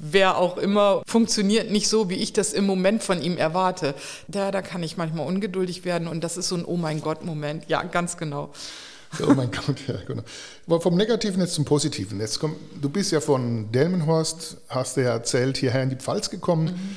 wer 0.00 0.38
auch 0.38 0.56
immer, 0.56 1.02
funktioniert 1.06 1.70
nicht 1.70 1.86
so, 1.88 2.08
wie 2.08 2.16
ich 2.16 2.32
das 2.32 2.54
im 2.54 2.64
Moment 2.64 3.02
von 3.02 3.22
ihm 3.22 3.36
erwarte. 3.36 3.94
Da, 4.26 4.50
da 4.50 4.62
kann 4.62 4.82
ich 4.82 4.96
manchmal 4.96 5.26
ungeduldig 5.26 5.84
werden 5.84 6.08
und 6.08 6.24
das 6.24 6.38
ist 6.38 6.48
so 6.48 6.56
ein 6.56 6.64
Oh 6.64 6.78
mein 6.78 7.02
Gott-Moment. 7.02 7.68
Ja, 7.68 7.82
ganz 7.82 8.16
genau. 8.16 8.50
Oh 9.20 9.34
mein 9.34 9.50
Gott, 9.66 9.76
ja, 9.86 9.96
genau. 10.06 10.22
Aber 10.66 10.80
vom 10.80 10.96
Negativen 10.96 11.40
jetzt 11.42 11.54
zum 11.54 11.66
Positiven. 11.66 12.20
Jetzt 12.20 12.40
komm, 12.40 12.56
du 12.80 12.88
bist 12.88 13.12
ja 13.12 13.20
von 13.20 13.70
Delmenhorst, 13.70 14.56
hast 14.68 14.96
du 14.96 15.02
ja 15.02 15.10
erzählt, 15.10 15.58
hierher 15.58 15.82
in 15.82 15.90
die 15.90 15.96
Pfalz 15.96 16.30
gekommen. 16.30 16.64
Mhm. 16.64 16.96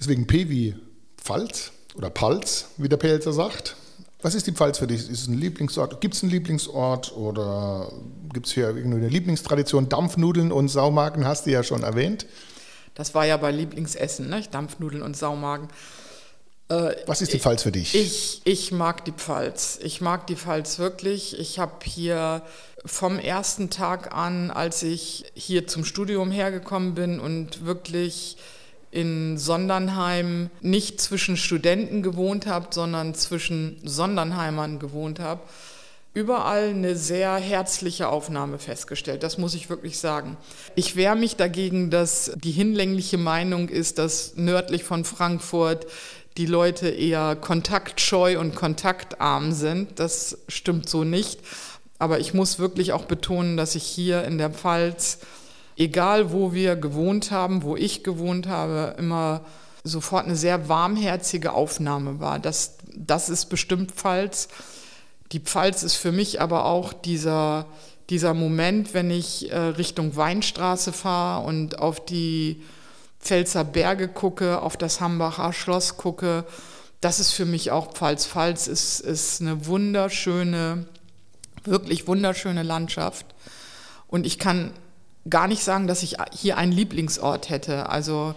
Deswegen 0.00 0.26
P 0.26 0.48
wie 0.48 0.74
Pfalz 1.18 1.72
oder 1.94 2.08
Palz, 2.08 2.68
wie 2.78 2.88
der 2.88 2.96
Pelzer 2.96 3.34
sagt. 3.34 3.76
Was 4.22 4.34
ist 4.34 4.46
die 4.46 4.52
Pfalz 4.52 4.78
für 4.78 4.86
dich? 4.86 5.00
Ist 5.00 5.22
es 5.22 5.28
ein 5.28 5.38
Lieblingsort? 5.38 6.00
Gibt 6.00 6.14
es 6.14 6.22
einen 6.22 6.30
Lieblingsort 6.30 7.16
oder 7.16 7.90
gibt 8.32 8.46
es 8.46 8.52
hier 8.52 8.68
irgendeine 8.68 9.08
Lieblingstradition? 9.08 9.88
Dampfnudeln 9.88 10.52
und 10.52 10.68
Saumagen 10.68 11.26
hast 11.26 11.46
du 11.46 11.50
ja 11.50 11.62
schon 11.62 11.82
erwähnt. 11.82 12.26
Das 12.94 13.14
war 13.14 13.24
ja 13.24 13.36
bei 13.36 13.50
Lieblingsessen, 13.50 14.28
ne? 14.28 14.42
Dampfnudeln 14.50 15.02
und 15.02 15.16
Saumagen. 15.16 15.68
Äh, 16.68 16.96
Was 17.06 17.22
ist 17.22 17.32
die 17.32 17.38
Pfalz 17.38 17.62
für 17.62 17.72
dich? 17.72 17.94
Ich, 17.94 18.42
ich 18.44 18.72
mag 18.72 19.04
die 19.04 19.12
Pfalz. 19.12 19.78
Ich 19.82 20.00
mag 20.00 20.26
die 20.26 20.36
Pfalz 20.36 20.78
wirklich. 20.78 21.38
Ich 21.38 21.58
habe 21.58 21.84
hier 21.84 22.42
vom 22.84 23.18
ersten 23.18 23.70
Tag 23.70 24.14
an, 24.14 24.50
als 24.50 24.82
ich 24.82 25.24
hier 25.34 25.66
zum 25.66 25.84
Studium 25.84 26.30
hergekommen 26.30 26.94
bin 26.94 27.20
und 27.20 27.64
wirklich 27.64 28.36
in 28.90 29.38
Sondernheim 29.38 30.50
nicht 30.60 31.00
zwischen 31.00 31.36
Studenten 31.36 32.02
gewohnt 32.02 32.46
habe, 32.46 32.68
sondern 32.70 33.14
zwischen 33.14 33.80
Sondernheimern 33.84 34.78
gewohnt 34.78 35.20
habe, 35.20 35.42
überall 36.12 36.70
eine 36.70 36.96
sehr 36.96 37.36
herzliche 37.36 38.08
Aufnahme 38.08 38.58
festgestellt. 38.58 39.22
Das 39.22 39.38
muss 39.38 39.54
ich 39.54 39.70
wirklich 39.70 39.98
sagen. 39.98 40.36
Ich 40.74 40.96
wehre 40.96 41.14
mich 41.14 41.36
dagegen, 41.36 41.90
dass 41.90 42.32
die 42.36 42.50
hinlängliche 42.50 43.18
Meinung 43.18 43.68
ist, 43.68 43.98
dass 43.98 44.34
nördlich 44.34 44.82
von 44.82 45.04
Frankfurt 45.04 45.86
die 46.36 46.46
Leute 46.46 46.88
eher 46.88 47.36
kontaktscheu 47.36 48.38
und 48.40 48.54
kontaktarm 48.54 49.52
sind. 49.52 50.00
Das 50.00 50.38
stimmt 50.48 50.88
so 50.88 51.04
nicht. 51.04 51.40
Aber 51.98 52.18
ich 52.18 52.34
muss 52.34 52.58
wirklich 52.58 52.92
auch 52.92 53.04
betonen, 53.04 53.56
dass 53.56 53.74
ich 53.74 53.84
hier 53.84 54.24
in 54.24 54.38
der 54.38 54.50
Pfalz 54.50 55.18
egal 55.80 56.30
wo 56.30 56.52
wir 56.52 56.76
gewohnt 56.76 57.30
haben, 57.30 57.62
wo 57.62 57.74
ich 57.74 58.04
gewohnt 58.04 58.46
habe, 58.46 58.94
immer 58.98 59.40
sofort 59.82 60.26
eine 60.26 60.36
sehr 60.36 60.68
warmherzige 60.68 61.54
Aufnahme 61.54 62.20
war. 62.20 62.38
Das, 62.38 62.76
das 62.94 63.30
ist 63.30 63.46
bestimmt 63.46 63.90
Pfalz. 63.90 64.48
Die 65.32 65.40
Pfalz 65.40 65.82
ist 65.82 65.94
für 65.94 66.12
mich 66.12 66.38
aber 66.38 66.66
auch 66.66 66.92
dieser, 66.92 67.64
dieser 68.10 68.34
Moment, 68.34 68.92
wenn 68.92 69.10
ich 69.10 69.50
äh, 69.50 69.56
Richtung 69.56 70.14
Weinstraße 70.16 70.92
fahre 70.92 71.46
und 71.46 71.78
auf 71.78 72.04
die 72.04 72.62
Pfälzer 73.18 73.64
Berge 73.64 74.08
gucke, 74.08 74.60
auf 74.60 74.76
das 74.76 75.00
Hambacher 75.00 75.54
Schloss 75.54 75.96
gucke. 75.96 76.44
Das 77.00 77.20
ist 77.20 77.32
für 77.32 77.46
mich 77.46 77.70
auch 77.70 77.94
Pfalz. 77.94 78.26
Pfalz 78.26 78.66
ist, 78.66 79.00
ist 79.00 79.40
eine 79.40 79.64
wunderschöne, 79.64 80.84
wirklich 81.64 82.06
wunderschöne 82.06 82.64
Landschaft. 82.64 83.24
Und 84.08 84.26
ich 84.26 84.38
kann 84.38 84.72
gar 85.28 85.48
nicht 85.48 85.64
sagen, 85.64 85.86
dass 85.86 86.02
ich 86.02 86.16
hier 86.32 86.56
einen 86.56 86.72
Lieblingsort 86.72 87.50
hätte. 87.50 87.88
Also 87.88 88.34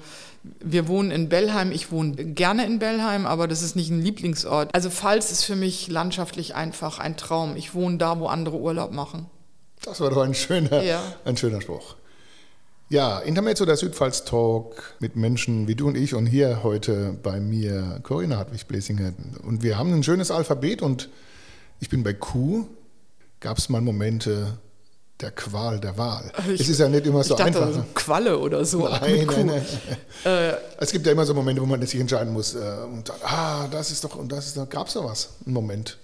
wir 0.60 0.88
wohnen 0.88 1.12
in 1.12 1.30
Bellheim, 1.30 1.72
ich 1.72 1.92
wohne 1.92 2.16
gerne 2.16 2.66
in 2.66 2.80
Bellheim, 2.80 3.26
aber 3.26 3.48
das 3.48 3.62
ist 3.62 3.76
nicht 3.76 3.90
ein 3.90 4.02
Lieblingsort. 4.02 4.74
Also 4.74 4.90
Pfalz 4.90 5.32
ist 5.32 5.44
für 5.44 5.56
mich 5.56 5.88
landschaftlich 5.88 6.56
einfach 6.56 7.00
ein 7.00 7.16
Traum. 7.16 7.56
Ich 7.56 7.74
wohne 7.74 7.98
da, 7.98 8.20
wo 8.20 8.28
andere 8.28 8.58
Urlaub 8.58 8.92
machen. 8.92 9.28
Das 9.86 10.00
war 10.02 10.10
doch 10.10 10.24
ein 10.24 10.34
schöner, 10.34 10.84
ja. 10.84 11.02
ein 11.26 11.38
schöner 11.38 11.62
Spruch. 11.62 11.96
Ja, 12.90 13.20
Intermezzo 13.20 13.66
der 13.66 13.78
Südpfalz 13.78 14.26
Talk 14.26 14.96
mit 15.00 15.16
Menschen 15.16 15.68
wie 15.68 15.76
du 15.76 15.88
und 15.88 15.98
ich 15.98 16.14
und 16.14 16.26
hier 16.26 16.62
heute 16.64 17.18
bei 17.24 17.40
mir 17.40 18.00
Corinna 18.04 18.38
Hartwig-Blesinger. 18.38 19.14
Und 19.44 19.64
wir 19.64 19.78
haben 19.78 19.94
ein 19.94 20.04
schönes 20.04 20.30
Alphabet 20.30 20.82
und 20.82 21.10
ich 21.80 21.90
bin 21.90 22.04
bei 22.04 22.14
Q. 22.14 22.68
Gab 23.40 23.58
es 23.58 23.68
mal 23.70 23.82
Momente, 23.82 24.58
der 25.24 25.32
Qual 25.32 25.80
der 25.80 25.98
Wahl. 25.98 26.32
Ich, 26.54 26.62
es 26.62 26.70
ist 26.70 26.80
ja 26.80 26.90
nicht 26.90 27.08
immer 27.08 27.24
so 27.24 27.36
dachte, 27.36 27.46
einfach. 27.46 27.74
So 27.74 27.86
Qualle 27.96 28.38
oder 28.38 28.66
so. 28.66 28.88
Nein, 28.88 29.26
nein, 29.26 29.46
nein. 29.46 29.66
Äh, 30.26 30.54
es 30.78 30.92
gibt 30.92 31.06
ja 31.06 31.14
immer 31.14 31.26
so 31.26 31.34
Momente, 31.34 31.62
wo 31.62 31.66
man 31.66 31.82
sich 31.82 32.00
entscheiden 32.00 32.34
muss. 32.34 32.56
Äh, 32.56 32.60
und 32.86 33.10
dann, 33.10 33.16
ah, 33.24 33.68
das 33.72 33.90
ist 33.90 34.04
doch, 34.04 34.16
und 34.16 34.32
das 34.32 34.48
ist 34.48 34.58
doch, 34.58 34.70
gab 34.70 34.88
es 34.88 34.94
da 34.94 35.04
was? 35.04 35.30
Einen 35.46 35.54
Moment. 35.54 35.98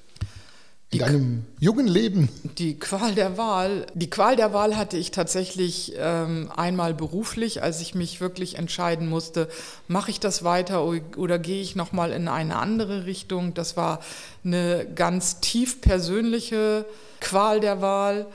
In 0.92 0.98
die, 0.98 1.06
deinem 1.06 1.46
jungen 1.60 1.86
Leben. 1.86 2.30
Die 2.58 2.80
Qual 2.80 3.14
der 3.14 3.38
Wahl. 3.38 3.86
Die 3.94 4.10
Qual 4.10 4.36
der 4.36 4.54
Wahl 4.54 4.76
hatte 4.76 4.98
ich 4.98 5.12
tatsächlich 5.12 5.94
ähm, 5.98 6.50
einmal 6.56 6.94
beruflich, 6.94 7.62
als 7.62 7.82
ich 7.82 7.94
mich 7.94 8.22
wirklich 8.22 8.58
entscheiden 8.58 9.08
musste, 9.08 9.50
mache 9.88 10.10
ich 10.12 10.20
das 10.20 10.44
weiter 10.44 10.84
oder, 10.84 11.02
oder 11.18 11.40
gehe 11.40 11.62
ich 11.62 11.76
nochmal 11.76 12.12
in 12.12 12.28
eine 12.28 12.56
andere 12.56 13.06
Richtung. 13.06 13.54
Das 13.54 13.78
war 13.78 14.00
eine 14.44 14.88
ganz 14.96 15.42
tief 15.42 15.82
persönliche 15.82 16.86
Qual 17.20 17.60
der 17.60 17.82
Wahl 17.82 18.26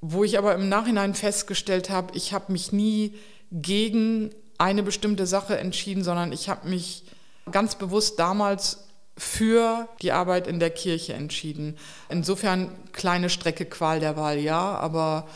wo 0.00 0.24
ich 0.24 0.38
aber 0.38 0.54
im 0.54 0.68
Nachhinein 0.68 1.14
festgestellt 1.14 1.90
habe, 1.90 2.16
ich 2.16 2.32
habe 2.32 2.52
mich 2.52 2.72
nie 2.72 3.14
gegen 3.50 4.30
eine 4.58 4.82
bestimmte 4.82 5.26
Sache 5.26 5.58
entschieden, 5.58 6.04
sondern 6.04 6.32
ich 6.32 6.48
habe 6.48 6.68
mich 6.68 7.04
ganz 7.50 7.76
bewusst 7.76 8.18
damals 8.18 8.84
für 9.16 9.88
die 10.00 10.12
Arbeit 10.12 10.46
in 10.46 10.60
der 10.60 10.70
Kirche 10.70 11.14
entschieden. 11.14 11.76
Insofern 12.08 12.70
kleine 12.92 13.30
Strecke 13.30 13.64
Qual 13.64 14.00
der 14.00 14.16
Wahl, 14.16 14.38
ja, 14.38 14.76
aber 14.76 15.26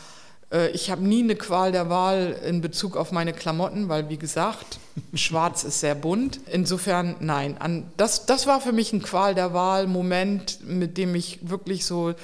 äh, 0.52 0.70
ich 0.70 0.90
habe 0.90 1.02
nie 1.02 1.22
eine 1.22 1.34
Qual 1.34 1.72
der 1.72 1.90
Wahl 1.90 2.38
in 2.46 2.60
Bezug 2.60 2.96
auf 2.96 3.10
meine 3.10 3.32
Klamotten, 3.32 3.88
weil 3.88 4.08
wie 4.08 4.18
gesagt, 4.18 4.78
schwarz 5.14 5.64
ist 5.64 5.80
sehr 5.80 5.96
bunt. 5.96 6.38
Insofern 6.50 7.16
nein, 7.18 7.56
an, 7.58 7.90
das, 7.96 8.26
das 8.26 8.46
war 8.46 8.60
für 8.60 8.72
mich 8.72 8.92
ein 8.92 9.02
Qual 9.02 9.34
der 9.34 9.52
Wahl 9.52 9.88
Moment, 9.88 10.58
mit 10.64 10.96
dem 10.96 11.14
ich 11.16 11.48
wirklich 11.48 11.84
so 11.84 12.14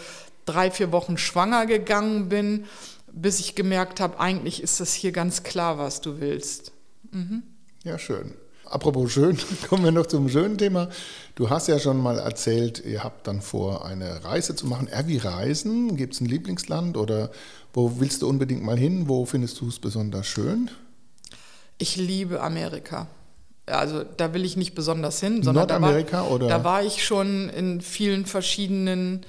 drei, 0.49 0.71
vier 0.71 0.93
Wochen 0.93 1.19
schwanger 1.19 1.67
gegangen 1.67 2.29
bin, 2.29 2.65
bis 3.13 3.41
ich 3.41 3.55
gemerkt 3.55 4.01
habe, 4.01 4.19
eigentlich 4.21 4.63
ist 4.63 4.81
das 4.81 4.95
hier 4.95 5.13
ganz 5.13 5.43
klar, 5.43 5.79
was 5.79 6.01
du 6.01 6.21
willst. 6.21 6.73
Mhm. 7.11 7.43
Ja, 7.85 7.99
schön. 7.99 8.35
Apropos 8.65 9.13
schön, 9.13 9.39
kommen 9.69 9.85
wir 9.85 9.93
noch 9.93 10.07
zum 10.07 10.29
schönen 10.29 10.59
Thema. 10.59 10.89
Du 11.35 11.49
hast 11.49 11.69
ja 11.69 11.79
schon 11.79 12.03
mal 12.03 12.19
erzählt, 12.19 12.85
ihr 12.85 13.03
habt 13.03 13.27
dann 13.27 13.41
vor, 13.41 13.85
eine 13.85 14.25
Reise 14.25 14.55
zu 14.55 14.67
machen. 14.67 14.89
Er 14.89 15.07
wie 15.09 15.17
Reisen? 15.17 15.97
Gibt 15.97 16.15
es 16.15 16.21
ein 16.21 16.27
Lieblingsland 16.27 16.97
oder 16.97 17.31
wo 17.73 17.99
willst 17.99 18.23
du 18.23 18.29
unbedingt 18.29 18.63
mal 18.63 18.79
hin? 18.79 19.09
Wo 19.09 19.25
findest 19.25 19.61
du 19.61 19.69
es 19.69 19.79
besonders 19.79 20.27
schön? 20.27 20.71
Ich 21.79 21.97
liebe 21.97 22.43
Amerika. 22.43 23.07
Also 23.67 24.03
da 24.03 24.35
will 24.35 24.45
ich 24.45 24.57
nicht 24.57 24.75
besonders 24.75 25.21
hin, 25.21 25.43
sondern 25.43 25.69
Nordamerika 25.69 26.19
da 26.19 26.23
war, 26.25 26.31
oder? 26.31 26.49
Da 26.49 26.65
war 26.65 26.83
ich 26.83 27.05
schon 27.05 27.49
in 27.51 27.81
vielen 27.81 28.27
verschiedenen 28.27 29.25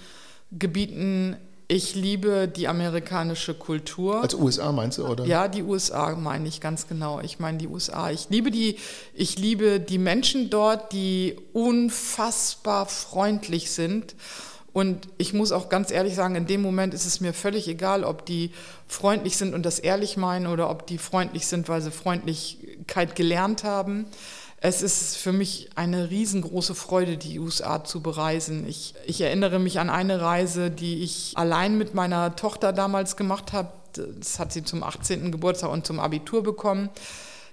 Gebieten. 0.51 1.37
Ich 1.67 1.93
liebe 1.93 2.47
die 2.47 2.67
amerikanische 2.67 3.53
Kultur. 3.53 4.23
Als 4.23 4.33
USA 4.33 4.71
meinst 4.71 4.97
du, 4.97 5.05
oder? 5.05 5.25
Ja, 5.25 5.47
die 5.47 5.61
USA 5.61 6.15
meine 6.15 6.47
ich 6.47 6.61
ganz 6.61 6.87
genau. 6.87 7.19
Ich 7.19 7.37
meine 7.37 7.59
die 7.59 7.67
USA. 7.67 8.09
Ich 8.09 8.29
liebe 8.29 8.49
die, 8.49 8.77
ich 9.13 9.37
liebe 9.37 9.79
die 9.79 9.99
Menschen 9.99 10.49
dort, 10.49 10.91
die 10.93 11.35
unfassbar 11.53 12.87
freundlich 12.87 13.69
sind. 13.69 14.15
Und 14.73 15.07
ich 15.17 15.33
muss 15.33 15.51
auch 15.51 15.69
ganz 15.69 15.91
ehrlich 15.91 16.15
sagen, 16.15 16.35
in 16.35 16.47
dem 16.47 16.61
Moment 16.61 16.93
ist 16.93 17.05
es 17.05 17.21
mir 17.21 17.33
völlig 17.33 17.67
egal, 17.67 18.03
ob 18.03 18.25
die 18.25 18.51
freundlich 18.87 19.37
sind 19.37 19.53
und 19.53 19.63
das 19.65 19.77
ehrlich 19.77 20.17
meinen 20.17 20.47
oder 20.47 20.69
ob 20.69 20.87
die 20.87 20.97
freundlich 20.97 21.47
sind, 21.47 21.69
weil 21.69 21.81
sie 21.81 21.91
Freundlichkeit 21.91 23.15
gelernt 23.15 23.63
haben. 23.63 24.05
Es 24.61 24.81
ist 24.81 25.15
für 25.15 25.31
mich 25.31 25.69
eine 25.75 26.09
riesengroße 26.09 26.75
Freude, 26.75 27.15
die 27.15 27.39
USA 27.39 27.83
zu 27.83 28.01
bereisen. 28.01 28.67
Ich, 28.67 28.93
ich 29.05 29.21
erinnere 29.21 29.57
mich 29.57 29.79
an 29.79 29.89
eine 29.89 30.19
Reise, 30.19 30.69
die 30.69 31.01
ich 31.01 31.33
allein 31.35 31.77
mit 31.77 31.93
meiner 31.93 32.35
Tochter 32.35 32.73
damals 32.73 33.15
gemacht 33.15 33.53
habe. 33.53 33.69
Das 33.93 34.37
hat 34.37 34.51
sie 34.51 34.63
zum 34.63 34.83
18. 34.83 35.31
Geburtstag 35.31 35.71
und 35.71 35.87
zum 35.87 35.99
Abitur 35.99 36.43
bekommen. 36.43 36.89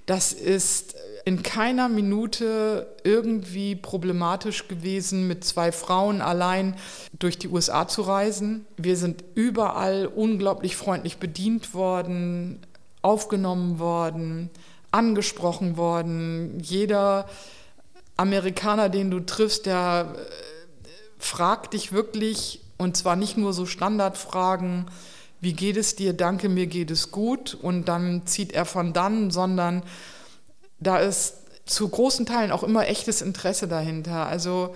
Das 0.07 0.33
ist 0.33 0.97
in 1.25 1.42
keiner 1.42 1.88
Minute 1.88 2.88
irgendwie 3.05 3.77
problematisch 3.77 4.66
gewesen, 4.69 5.29
mit 5.29 5.45
zwei 5.45 5.73
Frauen 5.73 6.21
allein 6.21 6.77
durch 7.19 7.38
die 7.38 7.49
USA 7.49 7.87
zu 7.87 8.03
reisen. 8.03 8.66
Wir 8.77 8.97
sind 8.97 9.25
überall 9.35 10.07
unglaublich 10.07 10.77
freundlich 10.77 11.19
bedient 11.19 11.73
worden, 11.73 12.61
aufgenommen 13.03 13.79
worden 13.79 14.51
angesprochen 14.97 15.77
worden. 15.77 16.59
Jeder 16.61 17.29
Amerikaner, 18.17 18.89
den 18.89 19.11
du 19.11 19.21
triffst, 19.21 19.67
der 19.67 20.15
äh, 20.17 20.89
fragt 21.19 21.75
dich 21.75 21.93
wirklich, 21.93 22.63
und 22.79 22.97
zwar 22.97 23.17
nicht 23.17 23.37
nur 23.37 23.53
so 23.53 23.67
Standardfragen, 23.67 24.87
wie 25.41 25.53
geht 25.53 25.77
es 25.77 25.97
dir, 25.97 26.13
danke, 26.13 26.49
mir 26.49 26.67
geht 26.67 26.91
es 26.91 27.11
gut 27.11 27.55
und 27.55 27.87
dann 27.87 28.27
zieht 28.27 28.53
er 28.53 28.65
von 28.65 28.93
dann, 28.93 29.31
sondern 29.31 29.83
da 30.81 30.99
ist 30.99 31.35
zu 31.67 31.89
großen 31.89 32.27
Teilen 32.27 32.53
auch 32.53 32.63
immer 32.63 32.89
echtes 32.89 33.23
Interesse 33.23 33.69
dahinter. 33.69 34.27
Also 34.27 34.75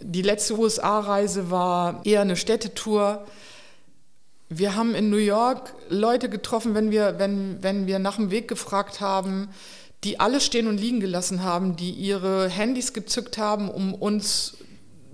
die 0.00 0.22
letzte 0.22 0.58
USA-Reise 0.58 1.50
war 1.50 2.00
eher 2.04 2.22
eine 2.22 2.36
Städtetour. 2.36 3.26
Wir 4.52 4.74
haben 4.74 4.96
in 4.96 5.10
New 5.10 5.16
York 5.16 5.72
Leute 5.90 6.28
getroffen, 6.28 6.74
wenn 6.74 6.90
wir, 6.90 7.20
wenn, 7.20 7.62
wenn 7.62 7.86
wir 7.86 8.00
nach 8.00 8.16
dem 8.16 8.32
Weg 8.32 8.48
gefragt 8.48 9.00
haben, 9.00 9.48
die 10.02 10.18
alles 10.18 10.44
stehen 10.44 10.66
und 10.66 10.76
liegen 10.76 10.98
gelassen 10.98 11.44
haben, 11.44 11.76
die 11.76 11.92
ihre 11.92 12.48
Handys 12.48 12.92
gezückt 12.92 13.38
haben, 13.38 13.70
um 13.70 13.94
uns 13.94 14.56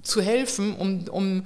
zu 0.03 0.23
helfen, 0.23 0.75
um, 0.75 1.07
um 1.11 1.43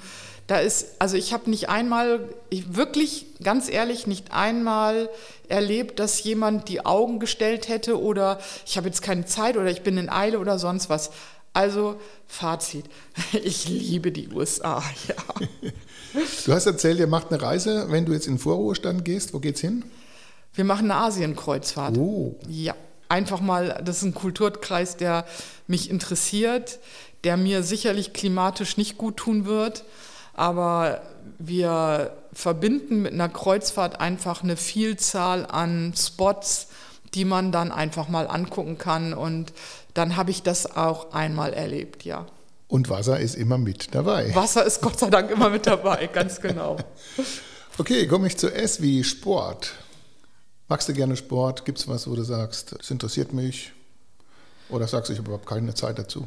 da 0.46 0.60
ist, 0.60 1.00
also 1.00 1.16
ich 1.16 1.32
habe 1.32 1.50
nicht 1.50 1.68
einmal, 1.68 2.28
ich 2.48 2.76
wirklich 2.76 3.26
ganz 3.42 3.68
ehrlich, 3.68 4.06
nicht 4.06 4.30
einmal 4.30 5.10
erlebt, 5.48 5.98
dass 5.98 6.22
jemand 6.22 6.68
die 6.68 6.86
Augen 6.86 7.18
gestellt 7.18 7.68
hätte 7.68 8.00
oder 8.00 8.38
ich 8.66 8.76
habe 8.76 8.86
jetzt 8.86 9.02
keine 9.02 9.26
Zeit 9.26 9.56
oder 9.56 9.68
ich 9.68 9.82
bin 9.82 9.98
in 9.98 10.08
Eile 10.08 10.38
oder 10.38 10.60
sonst 10.60 10.90
was. 10.90 11.10
Also 11.52 12.00
Fazit, 12.26 12.84
ich 13.32 13.68
liebe 13.68 14.12
die 14.12 14.28
USA, 14.28 14.82
ja. 15.08 15.46
Du 16.44 16.52
hast 16.52 16.66
erzählt, 16.66 16.98
ihr 16.98 17.06
macht 17.06 17.32
eine 17.32 17.40
Reise, 17.42 17.86
wenn 17.90 18.06
du 18.06 18.12
jetzt 18.12 18.26
in 18.26 18.38
Vorruhestand 18.38 19.04
gehst. 19.04 19.34
Wo 19.34 19.38
geht's 19.38 19.60
hin? 19.60 19.84
Wir 20.54 20.64
machen 20.64 20.90
eine 20.90 21.00
Asienkreuzfahrt. 21.00 21.96
Oh. 21.98 22.36
Ja, 22.48 22.74
einfach 23.08 23.40
mal, 23.40 23.80
das 23.84 23.98
ist 23.98 24.02
ein 24.02 24.14
Kulturkreis, 24.14 24.96
der 24.96 25.24
mich 25.66 25.90
interessiert, 25.90 26.80
der 27.24 27.36
mir 27.36 27.62
sicherlich 27.62 28.12
klimatisch 28.12 28.76
nicht 28.76 28.98
gut 28.98 29.16
tun 29.16 29.44
wird 29.44 29.84
aber 30.40 31.02
wir 31.38 32.16
verbinden 32.32 33.02
mit 33.02 33.12
einer 33.12 33.28
Kreuzfahrt 33.28 34.00
einfach 34.00 34.42
eine 34.42 34.56
Vielzahl 34.56 35.44
an 35.44 35.92
Spots, 35.94 36.68
die 37.12 37.26
man 37.26 37.52
dann 37.52 37.70
einfach 37.70 38.08
mal 38.08 38.26
angucken 38.26 38.78
kann 38.78 39.12
und 39.12 39.52
dann 40.00 40.16
habe 40.16 40.30
ich 40.30 40.42
das 40.42 40.76
auch 40.76 41.12
einmal 41.12 41.52
erlebt, 41.52 42.06
ja. 42.06 42.24
Und 42.68 42.88
Wasser 42.88 43.20
ist 43.20 43.34
immer 43.34 43.58
mit 43.58 43.94
dabei. 43.94 44.34
Wasser 44.34 44.64
ist 44.64 44.80
Gott 44.80 44.98
sei 44.98 45.10
Dank 45.10 45.30
immer 45.30 45.50
mit 45.50 45.66
dabei, 45.66 46.06
ganz 46.06 46.40
genau. 46.40 46.78
Okay, 47.76 48.06
komme 48.06 48.26
ich 48.26 48.38
zu 48.38 48.50
S 48.50 48.80
wie 48.80 49.04
Sport. 49.04 49.74
Magst 50.68 50.88
du 50.88 50.94
gerne 50.94 51.16
Sport? 51.16 51.66
Gibt 51.66 51.78
es 51.78 51.88
was, 51.88 52.08
wo 52.08 52.14
du 52.14 52.22
sagst, 52.22 52.76
es 52.80 52.90
interessiert 52.90 53.34
mich? 53.34 53.72
Oder 54.70 54.88
sagst 54.88 55.10
du, 55.10 55.12
ich 55.12 55.18
habe 55.18 55.28
überhaupt 55.28 55.46
keine 55.46 55.74
Zeit 55.74 55.98
dazu? 55.98 56.26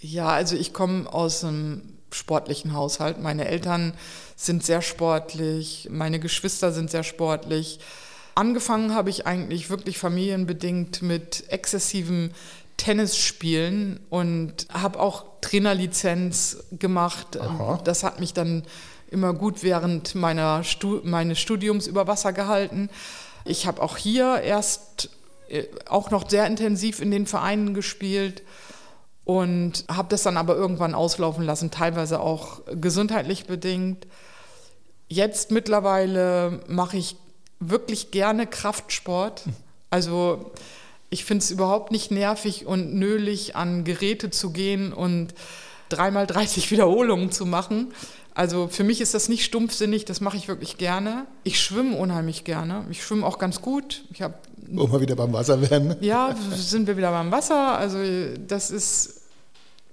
Ja, 0.00 0.28
also 0.28 0.54
ich 0.54 0.74
komme 0.74 1.10
aus 1.10 1.44
einem 1.44 1.94
sportlichen 2.10 2.74
Haushalt. 2.74 3.22
Meine 3.22 3.46
Eltern 3.46 3.94
sind 4.36 4.64
sehr 4.64 4.82
sportlich, 4.82 5.88
meine 5.90 6.20
Geschwister 6.20 6.72
sind 6.72 6.90
sehr 6.90 7.04
sportlich. 7.04 7.80
Angefangen 8.34 8.94
habe 8.94 9.08
ich 9.10 9.26
eigentlich 9.26 9.70
wirklich 9.70 9.96
familienbedingt 9.96 11.02
mit 11.02 11.44
exzessivem 11.48 12.32
Tennisspielen 12.76 14.00
und 14.10 14.66
habe 14.72 15.00
auch 15.00 15.24
Trainerlizenz 15.40 16.64
gemacht. 16.72 17.40
Aha. 17.40 17.80
Das 17.84 18.02
hat 18.02 18.20
mich 18.20 18.34
dann 18.34 18.64
immer 19.10 19.32
gut 19.32 19.62
während 19.62 20.14
meiner 20.14 20.64
Stu 20.64 21.00
meines 21.04 21.38
Studiums 21.38 21.86
über 21.86 22.06
Wasser 22.06 22.32
gehalten. 22.32 22.90
Ich 23.44 23.66
habe 23.66 23.82
auch 23.82 23.96
hier 23.96 24.40
erst 24.40 25.10
äh, 25.48 25.64
auch 25.86 26.10
noch 26.10 26.28
sehr 26.28 26.46
intensiv 26.46 27.00
in 27.00 27.10
den 27.10 27.26
Vereinen 27.26 27.74
gespielt 27.74 28.42
und 29.24 29.84
habe 29.88 30.08
das 30.08 30.22
dann 30.22 30.36
aber 30.36 30.56
irgendwann 30.56 30.94
auslaufen 30.94 31.44
lassen, 31.44 31.70
teilweise 31.70 32.20
auch 32.20 32.60
gesundheitlich 32.80 33.46
bedingt. 33.46 34.06
Jetzt 35.08 35.50
mittlerweile 35.50 36.60
mache 36.68 36.96
ich 36.96 37.16
wirklich 37.60 38.10
gerne 38.10 38.46
Kraftsport. 38.46 39.44
Also 39.90 40.52
ich 41.14 41.24
finde 41.24 41.44
es 41.44 41.52
überhaupt 41.52 41.92
nicht 41.92 42.10
nervig 42.10 42.66
und 42.66 42.92
nölig, 42.92 43.54
an 43.54 43.84
Geräte 43.84 44.30
zu 44.30 44.50
gehen 44.50 44.92
und 44.92 45.32
dreimal 45.88 46.26
30 46.26 46.70
Wiederholungen 46.72 47.30
zu 47.30 47.46
machen. 47.46 47.94
Also 48.34 48.66
für 48.66 48.82
mich 48.82 49.00
ist 49.00 49.14
das 49.14 49.28
nicht 49.28 49.44
stumpfsinnig, 49.44 50.04
das 50.06 50.20
mache 50.20 50.36
ich 50.36 50.48
wirklich 50.48 50.76
gerne. 50.76 51.26
Ich 51.44 51.60
schwimme 51.60 51.96
unheimlich 51.96 52.42
gerne. 52.42 52.84
Ich 52.90 53.04
schwimme 53.04 53.24
auch 53.24 53.38
ganz 53.38 53.60
gut. 53.60 54.04
Ich 54.10 54.22
habe 54.22 54.34
wo 54.66 54.90
wir 54.90 55.00
wieder 55.00 55.14
beim 55.14 55.32
Wasser 55.32 55.70
werden. 55.70 55.94
Ja, 56.00 56.34
sind 56.50 56.88
wir 56.88 56.96
wieder 56.96 57.12
beim 57.12 57.30
Wasser. 57.30 57.78
Also 57.78 57.98
das 58.48 58.72
ist, 58.72 59.20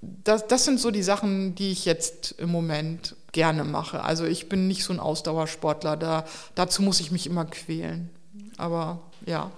das, 0.00 0.48
das 0.48 0.64
sind 0.64 0.80
so 0.80 0.90
die 0.90 1.04
Sachen, 1.04 1.54
die 1.54 1.70
ich 1.70 1.84
jetzt 1.84 2.34
im 2.38 2.50
Moment 2.50 3.14
gerne 3.30 3.62
mache. 3.62 4.02
Also 4.02 4.24
ich 4.24 4.48
bin 4.48 4.66
nicht 4.66 4.82
so 4.82 4.92
ein 4.92 4.98
Ausdauersportler, 4.98 5.96
da, 5.96 6.24
dazu 6.56 6.82
muss 6.82 6.98
ich 6.98 7.12
mich 7.12 7.28
immer 7.28 7.44
quälen. 7.44 8.10
Aber 8.56 9.02
ja. 9.24 9.52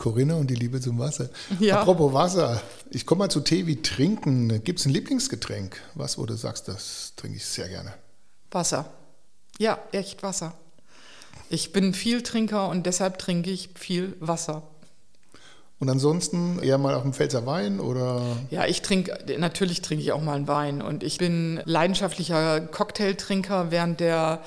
Corinna 0.00 0.34
und 0.34 0.48
die 0.48 0.54
Liebe 0.54 0.80
zum 0.80 0.98
Wasser. 0.98 1.28
Ja. 1.60 1.80
Apropos 1.82 2.12
Wasser, 2.14 2.60
ich 2.90 3.04
komme 3.04 3.20
mal 3.20 3.28
zu 3.28 3.40
Tee 3.40 3.66
wie 3.66 3.82
Trinken. 3.82 4.64
Gibt 4.64 4.80
es 4.80 4.86
ein 4.86 4.92
Lieblingsgetränk? 4.92 5.76
Was, 5.94 6.16
wo 6.16 6.24
du 6.24 6.34
sagst, 6.34 6.68
das 6.68 7.12
trinke 7.16 7.36
ich 7.36 7.44
sehr 7.44 7.68
gerne? 7.68 7.92
Wasser. 8.50 8.86
Ja, 9.58 9.78
echt 9.92 10.22
Wasser. 10.22 10.54
Ich 11.50 11.72
bin 11.72 11.92
viel 11.92 12.22
Trinker 12.22 12.70
und 12.70 12.86
deshalb 12.86 13.18
trinke 13.18 13.50
ich 13.50 13.70
viel 13.74 14.16
Wasser. 14.20 14.62
Und 15.78 15.90
ansonsten 15.90 16.58
eher 16.60 16.78
mal 16.78 16.94
auf 16.94 17.02
dem 17.02 17.12
Pfälzer 17.12 17.44
Wein 17.44 17.78
oder? 17.78 18.22
Ja, 18.50 18.64
ich 18.66 18.80
trinke, 18.80 19.18
natürlich 19.38 19.82
trinke 19.82 20.02
ich 20.02 20.12
auch 20.12 20.22
mal 20.22 20.36
einen 20.36 20.48
Wein 20.48 20.80
und 20.80 21.02
ich 21.02 21.18
bin 21.18 21.60
leidenschaftlicher 21.66 22.60
Cocktailtrinker. 22.60 23.70
Während 23.70 24.00
der 24.00 24.40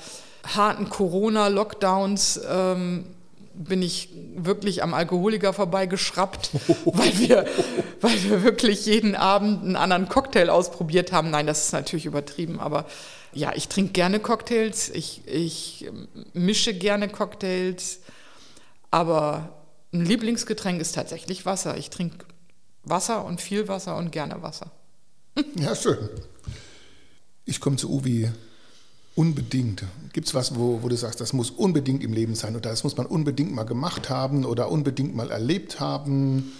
harten 0.44 0.88
Corona-Lockdowns 0.88 2.40
ähm, 2.48 3.06
bin 3.54 3.82
ich 3.82 4.10
wirklich 4.36 4.82
am 4.82 4.94
Alkoholiker 4.94 5.52
vorbeigeschraubt, 5.52 6.50
weil 6.84 7.18
wir, 7.18 7.46
weil 8.00 8.22
wir 8.24 8.42
wirklich 8.42 8.86
jeden 8.86 9.14
Abend 9.14 9.62
einen 9.62 9.76
anderen 9.76 10.08
Cocktail 10.08 10.50
ausprobiert 10.50 11.12
haben. 11.12 11.30
Nein, 11.30 11.46
das 11.46 11.66
ist 11.66 11.72
natürlich 11.72 12.06
übertrieben, 12.06 12.60
aber 12.60 12.86
ja, 13.32 13.52
ich 13.54 13.68
trinke 13.68 13.92
gerne 13.92 14.20
Cocktails, 14.20 14.90
ich, 14.90 15.22
ich 15.26 15.90
mische 16.32 16.74
gerne 16.74 17.08
Cocktails, 17.08 18.00
aber 18.90 19.64
ein 19.92 20.04
Lieblingsgetränk 20.04 20.80
ist 20.80 20.94
tatsächlich 20.94 21.46
Wasser. 21.46 21.76
Ich 21.76 21.90
trinke 21.90 22.26
Wasser 22.82 23.24
und 23.24 23.40
viel 23.40 23.68
Wasser 23.68 23.96
und 23.96 24.12
gerne 24.12 24.42
Wasser. 24.42 24.70
Ja, 25.56 25.74
schön. 25.74 26.08
Ich 27.44 27.60
komme 27.60 27.76
zu 27.76 27.90
Uwi 27.90 28.30
unbedingt. 29.14 29.84
Gibt 30.12 30.26
es 30.26 30.34
was, 30.34 30.56
wo, 30.56 30.82
wo 30.82 30.88
du 30.88 30.96
sagst, 30.96 31.20
das 31.20 31.32
muss 31.32 31.50
unbedingt 31.50 32.02
im 32.02 32.12
Leben 32.12 32.34
sein 32.34 32.56
oder 32.56 32.70
das 32.70 32.84
muss 32.84 32.96
man 32.96 33.06
unbedingt 33.06 33.52
mal 33.52 33.64
gemacht 33.64 34.10
haben 34.10 34.44
oder 34.44 34.70
unbedingt 34.70 35.14
mal 35.14 35.30
erlebt 35.30 35.80
haben? 35.80 36.52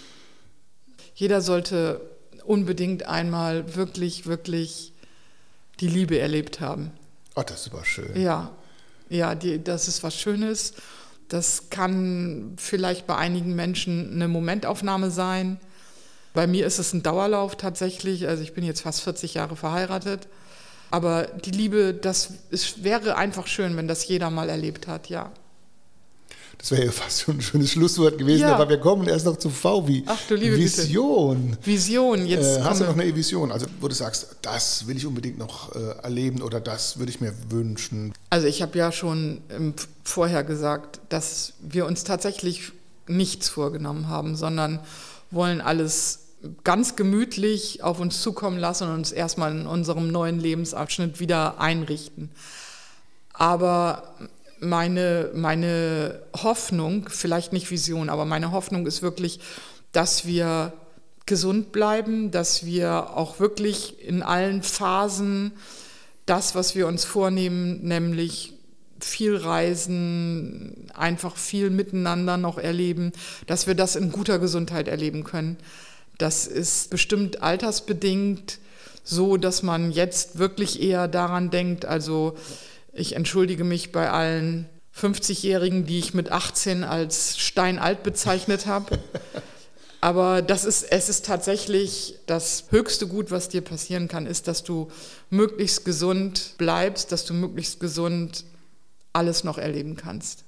Jeder 1.15 1.41
sollte 1.41 2.01
unbedingt 2.45 3.03
einmal 3.03 3.75
wirklich, 3.75 4.25
wirklich 4.25 4.93
die 5.79 5.87
Liebe 5.87 6.19
erlebt 6.19 6.59
haben. 6.59 6.91
Oh, 7.35 7.43
das 7.45 7.65
ist 7.65 7.73
aber 7.73 7.83
schön. 7.83 8.19
Ja, 8.19 8.51
ja, 9.09 9.35
die, 9.35 9.63
das 9.63 9.87
ist 9.87 10.03
was 10.03 10.15
Schönes. 10.15 10.73
Das 11.27 11.69
kann 11.69 12.53
vielleicht 12.57 13.07
bei 13.07 13.15
einigen 13.15 13.55
Menschen 13.55 14.13
eine 14.13 14.27
Momentaufnahme 14.27 15.11
sein. 15.11 15.59
Bei 16.33 16.47
mir 16.47 16.65
ist 16.65 16.79
es 16.79 16.93
ein 16.93 17.03
Dauerlauf 17.03 17.55
tatsächlich. 17.55 18.27
Also 18.27 18.43
ich 18.43 18.53
bin 18.53 18.63
jetzt 18.63 18.81
fast 18.81 19.01
40 19.01 19.33
Jahre 19.33 19.55
verheiratet. 19.55 20.27
Aber 20.95 21.27
die 21.43 21.51
Liebe, 21.51 21.93
das 21.93 22.29
es 22.51 22.81
wäre 22.85 23.17
einfach 23.17 23.47
schön, 23.47 23.75
wenn 23.75 23.85
das 23.85 24.07
jeder 24.07 24.29
mal 24.29 24.47
erlebt 24.47 24.87
hat, 24.87 25.09
ja. 25.09 25.29
Das 26.57 26.71
wäre 26.71 26.85
ja 26.85 26.91
fast 26.93 27.19
schon 27.19 27.35
ein 27.35 27.41
schönes 27.41 27.73
Schlusswort 27.73 28.17
gewesen, 28.17 28.43
ja. 28.43 28.55
aber 28.55 28.69
wir 28.69 28.77
kommen 28.77 29.05
erst 29.09 29.25
noch 29.25 29.35
zu 29.35 29.49
V 29.49 29.89
wie 29.89 30.05
Ach, 30.05 30.21
du 30.29 30.35
liebe 30.35 30.55
Vision. 30.55 31.49
Bitte. 31.49 31.65
Vision, 31.65 32.25
jetzt. 32.25 32.59
Äh, 32.59 32.61
hast 32.61 32.79
du 32.79 32.85
noch 32.85 32.97
eine 32.97 33.13
Vision? 33.13 33.51
Also, 33.51 33.65
wo 33.81 33.89
du 33.89 33.93
sagst, 33.93 34.37
das 34.41 34.87
will 34.87 34.95
ich 34.95 35.05
unbedingt 35.05 35.37
noch 35.37 35.75
äh, 35.75 35.97
erleben 36.01 36.41
oder 36.41 36.61
das 36.61 36.97
würde 36.97 37.11
ich 37.11 37.19
mir 37.19 37.33
wünschen? 37.49 38.13
Also, 38.29 38.47
ich 38.47 38.61
habe 38.61 38.77
ja 38.77 38.93
schon 38.93 39.41
ähm, 39.49 39.73
vorher 40.05 40.45
gesagt, 40.45 41.01
dass 41.09 41.55
wir 41.59 41.85
uns 41.85 42.05
tatsächlich 42.05 42.71
nichts 43.05 43.49
vorgenommen 43.49 44.07
haben, 44.07 44.37
sondern 44.37 44.79
wollen 45.29 45.59
alles 45.59 46.24
ganz 46.63 46.95
gemütlich 46.95 47.83
auf 47.83 47.99
uns 47.99 48.21
zukommen 48.21 48.57
lassen 48.57 48.87
und 48.87 48.95
uns 48.95 49.11
erstmal 49.11 49.51
in 49.51 49.67
unserem 49.67 50.11
neuen 50.11 50.39
Lebensabschnitt 50.39 51.19
wieder 51.19 51.59
einrichten. 51.59 52.31
Aber 53.33 54.15
meine, 54.59 55.31
meine 55.33 56.21
Hoffnung, 56.35 57.07
vielleicht 57.09 57.53
nicht 57.53 57.69
Vision, 57.69 58.09
aber 58.09 58.25
meine 58.25 58.51
Hoffnung 58.51 58.87
ist 58.87 59.01
wirklich, 59.01 59.39
dass 59.91 60.25
wir 60.25 60.73
gesund 61.25 61.71
bleiben, 61.71 62.31
dass 62.31 62.65
wir 62.65 63.15
auch 63.15 63.39
wirklich 63.39 64.03
in 64.03 64.21
allen 64.21 64.61
Phasen 64.61 65.53
das, 66.25 66.55
was 66.55 66.75
wir 66.75 66.87
uns 66.87 67.05
vornehmen, 67.05 67.81
nämlich 67.83 68.53
viel 68.99 69.35
reisen, 69.35 70.89
einfach 70.93 71.35
viel 71.35 71.69
miteinander 71.69 72.37
noch 72.37 72.57
erleben, 72.57 73.11
dass 73.47 73.67
wir 73.67 73.75
das 73.75 73.95
in 73.95 74.11
guter 74.11 74.39
Gesundheit 74.39 74.87
erleben 74.87 75.23
können. 75.23 75.57
Das 76.17 76.47
ist 76.47 76.89
bestimmt 76.89 77.43
altersbedingt 77.43 78.59
so, 79.03 79.37
dass 79.37 79.61
man 79.61 79.91
jetzt 79.91 80.37
wirklich 80.39 80.81
eher 80.81 81.07
daran 81.07 81.51
denkt, 81.51 81.85
also 81.85 82.35
ich 82.93 83.15
entschuldige 83.15 83.63
mich 83.63 83.91
bei 83.91 84.09
allen 84.09 84.67
50-Jährigen, 84.97 85.85
die 85.85 85.99
ich 85.99 86.13
mit 86.13 86.31
18 86.31 86.83
als 86.83 87.37
steinalt 87.37 88.03
bezeichnet 88.03 88.65
habe. 88.65 88.97
Aber 90.01 90.41
das 90.41 90.65
ist, 90.65 90.83
es 90.83 91.09
ist 91.09 91.25
tatsächlich 91.25 92.19
das 92.27 92.65
höchste 92.69 93.07
Gut, 93.07 93.31
was 93.31 93.49
dir 93.49 93.61
passieren 93.61 94.07
kann, 94.07 94.27
ist, 94.27 94.47
dass 94.47 94.63
du 94.63 94.89
möglichst 95.29 95.83
gesund 95.83 96.53
bleibst, 96.57 97.11
dass 97.11 97.25
du 97.25 97.33
möglichst 97.33 97.79
gesund 97.79 98.45
alles 99.13 99.43
noch 99.43 99.57
erleben 99.57 99.95
kannst. 99.95 100.44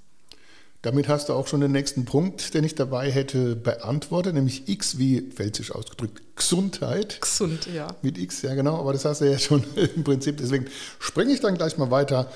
Damit 0.84 1.08
hast 1.08 1.30
du 1.30 1.34
auch 1.34 1.48
schon 1.48 1.62
den 1.62 1.72
nächsten 1.72 2.06
Punkt, 2.06 2.54
den 2.54 2.64
ich 2.64 2.76
dabei 2.76 3.12
hätte, 3.12 3.56
beantwortet, 3.56 4.36
nämlich 4.36 4.70
X 4.70 4.98
wie 4.98 5.22
pfälzisch 5.22 5.72
ausgedrückt 5.72 6.22
Gesundheit. 6.36 7.20
Gesund, 7.20 7.68
ja. 7.74 7.88
Mit 8.04 8.18
X, 8.18 8.44
ja 8.44 8.54
genau, 8.54 8.78
aber 8.78 8.94
das 8.94 9.04
hast 9.04 9.22
du 9.22 9.26
ja 9.32 9.40
schon 9.40 9.64
im 9.96 10.04
Prinzip. 10.04 10.38
Deswegen 10.38 10.68
springe 11.00 11.34
ich 11.34 11.40
dann 11.40 11.56
gleich 11.56 11.78
mal 11.78 11.90
weiter 11.90 12.32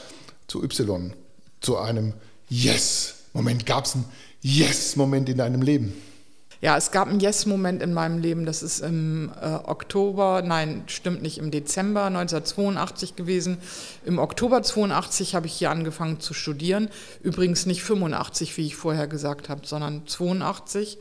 zu 0.47 0.63
Y, 0.63 1.13
zu 1.61 1.77
einem 1.77 2.13
Yes-Moment. 2.49 3.65
Gab 3.65 3.85
es 3.85 3.93
einen 3.95 4.05
Yes-Moment 4.41 5.29
in 5.29 5.37
deinem 5.37 5.61
Leben? 5.61 5.93
Ja, 6.61 6.77
es 6.77 6.91
gab 6.91 7.07
einen 7.07 7.19
Yes-Moment 7.19 7.81
in 7.81 7.91
meinem 7.91 8.19
Leben. 8.19 8.45
Das 8.45 8.61
ist 8.61 8.81
im 8.81 9.31
äh, 9.41 9.47
Oktober, 9.47 10.43
nein, 10.45 10.83
stimmt 10.85 11.23
nicht, 11.23 11.39
im 11.39 11.49
Dezember 11.49 12.05
1982 12.05 13.15
gewesen. 13.15 13.57
Im 14.05 14.19
Oktober 14.19 14.61
82 14.61 15.33
habe 15.33 15.47
ich 15.47 15.53
hier 15.53 15.71
angefangen 15.71 16.19
zu 16.19 16.35
studieren. 16.35 16.89
Übrigens 17.23 17.65
nicht 17.65 17.81
85, 17.81 18.57
wie 18.57 18.67
ich 18.67 18.75
vorher 18.75 19.07
gesagt 19.07 19.49
habe, 19.49 19.65
sondern 19.65 20.05
82 20.05 20.99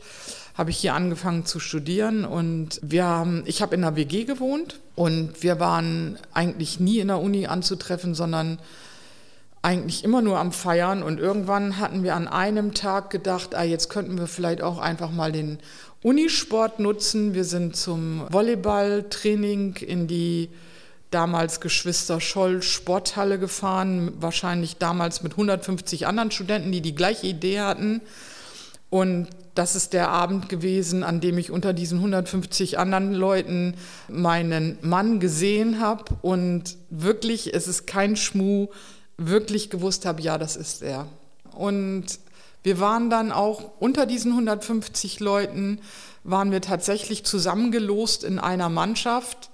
habe 0.55 0.71
ich 0.71 0.77
hier 0.77 0.95
angefangen 0.95 1.45
zu 1.45 1.59
studieren 1.59 2.25
und 2.25 2.79
wir 2.83 3.05
haben, 3.05 3.43
ich 3.45 3.61
habe 3.61 3.75
in 3.75 3.83
einer 3.83 3.95
WG 3.95 4.25
gewohnt 4.25 4.79
und 4.95 5.43
wir 5.43 5.59
waren 5.59 6.17
eigentlich 6.33 6.79
nie 6.79 6.99
in 6.99 7.07
der 7.07 7.19
Uni 7.19 7.45
anzutreffen, 7.45 8.15
sondern 8.15 8.59
eigentlich 9.61 10.03
immer 10.03 10.21
nur 10.21 10.39
am 10.39 10.51
Feiern 10.51 11.03
und 11.03 11.19
irgendwann 11.19 11.77
hatten 11.77 12.03
wir 12.03 12.15
an 12.15 12.27
einem 12.27 12.73
Tag 12.73 13.09
gedacht, 13.11 13.53
ah, 13.53 13.63
jetzt 13.63 13.89
könnten 13.89 14.17
wir 14.17 14.27
vielleicht 14.27 14.61
auch 14.61 14.79
einfach 14.79 15.11
mal 15.11 15.31
den 15.31 15.59
Unisport 16.01 16.79
nutzen. 16.79 17.35
Wir 17.35 17.43
sind 17.43 17.75
zum 17.75 18.25
Volleyballtraining 18.31 19.75
in 19.75 20.07
die 20.07 20.49
damals 21.11 21.59
Geschwister 21.59 22.19
Scholl 22.19 22.63
Sporthalle 22.63 23.37
gefahren, 23.37 24.13
wahrscheinlich 24.19 24.77
damals 24.77 25.21
mit 25.21 25.33
150 25.33 26.07
anderen 26.07 26.31
Studenten, 26.31 26.71
die 26.71 26.81
die 26.81 26.95
gleiche 26.95 27.27
Idee 27.27 27.59
hatten. 27.59 28.01
Und 28.89 29.27
das 29.53 29.75
ist 29.75 29.93
der 29.93 30.09
Abend 30.09 30.49
gewesen, 30.49 31.03
an 31.03 31.21
dem 31.21 31.37
ich 31.37 31.51
unter 31.51 31.73
diesen 31.73 31.99
150 31.99 32.79
anderen 32.79 33.13
Leuten 33.13 33.75
meinen 34.07 34.77
Mann 34.81 35.19
gesehen 35.19 35.79
habe. 35.79 36.05
Und 36.21 36.77
wirklich, 36.89 37.53
es 37.53 37.67
ist 37.67 37.85
kein 37.85 38.15
Schmuh, 38.15 38.69
wirklich 39.27 39.69
gewusst 39.69 40.05
habe, 40.05 40.21
ja, 40.21 40.37
das 40.37 40.55
ist 40.55 40.81
er. 40.81 41.07
Und 41.53 42.19
wir 42.63 42.79
waren 42.79 43.09
dann 43.09 43.31
auch 43.31 43.71
unter 43.79 44.05
diesen 44.05 44.31
150 44.31 45.19
Leuten, 45.19 45.79
waren 46.23 46.51
wir 46.51 46.61
tatsächlich 46.61 47.23
zusammengelost 47.23 48.23
in 48.23 48.39
einer 48.39 48.69
Mannschaft, 48.69 49.49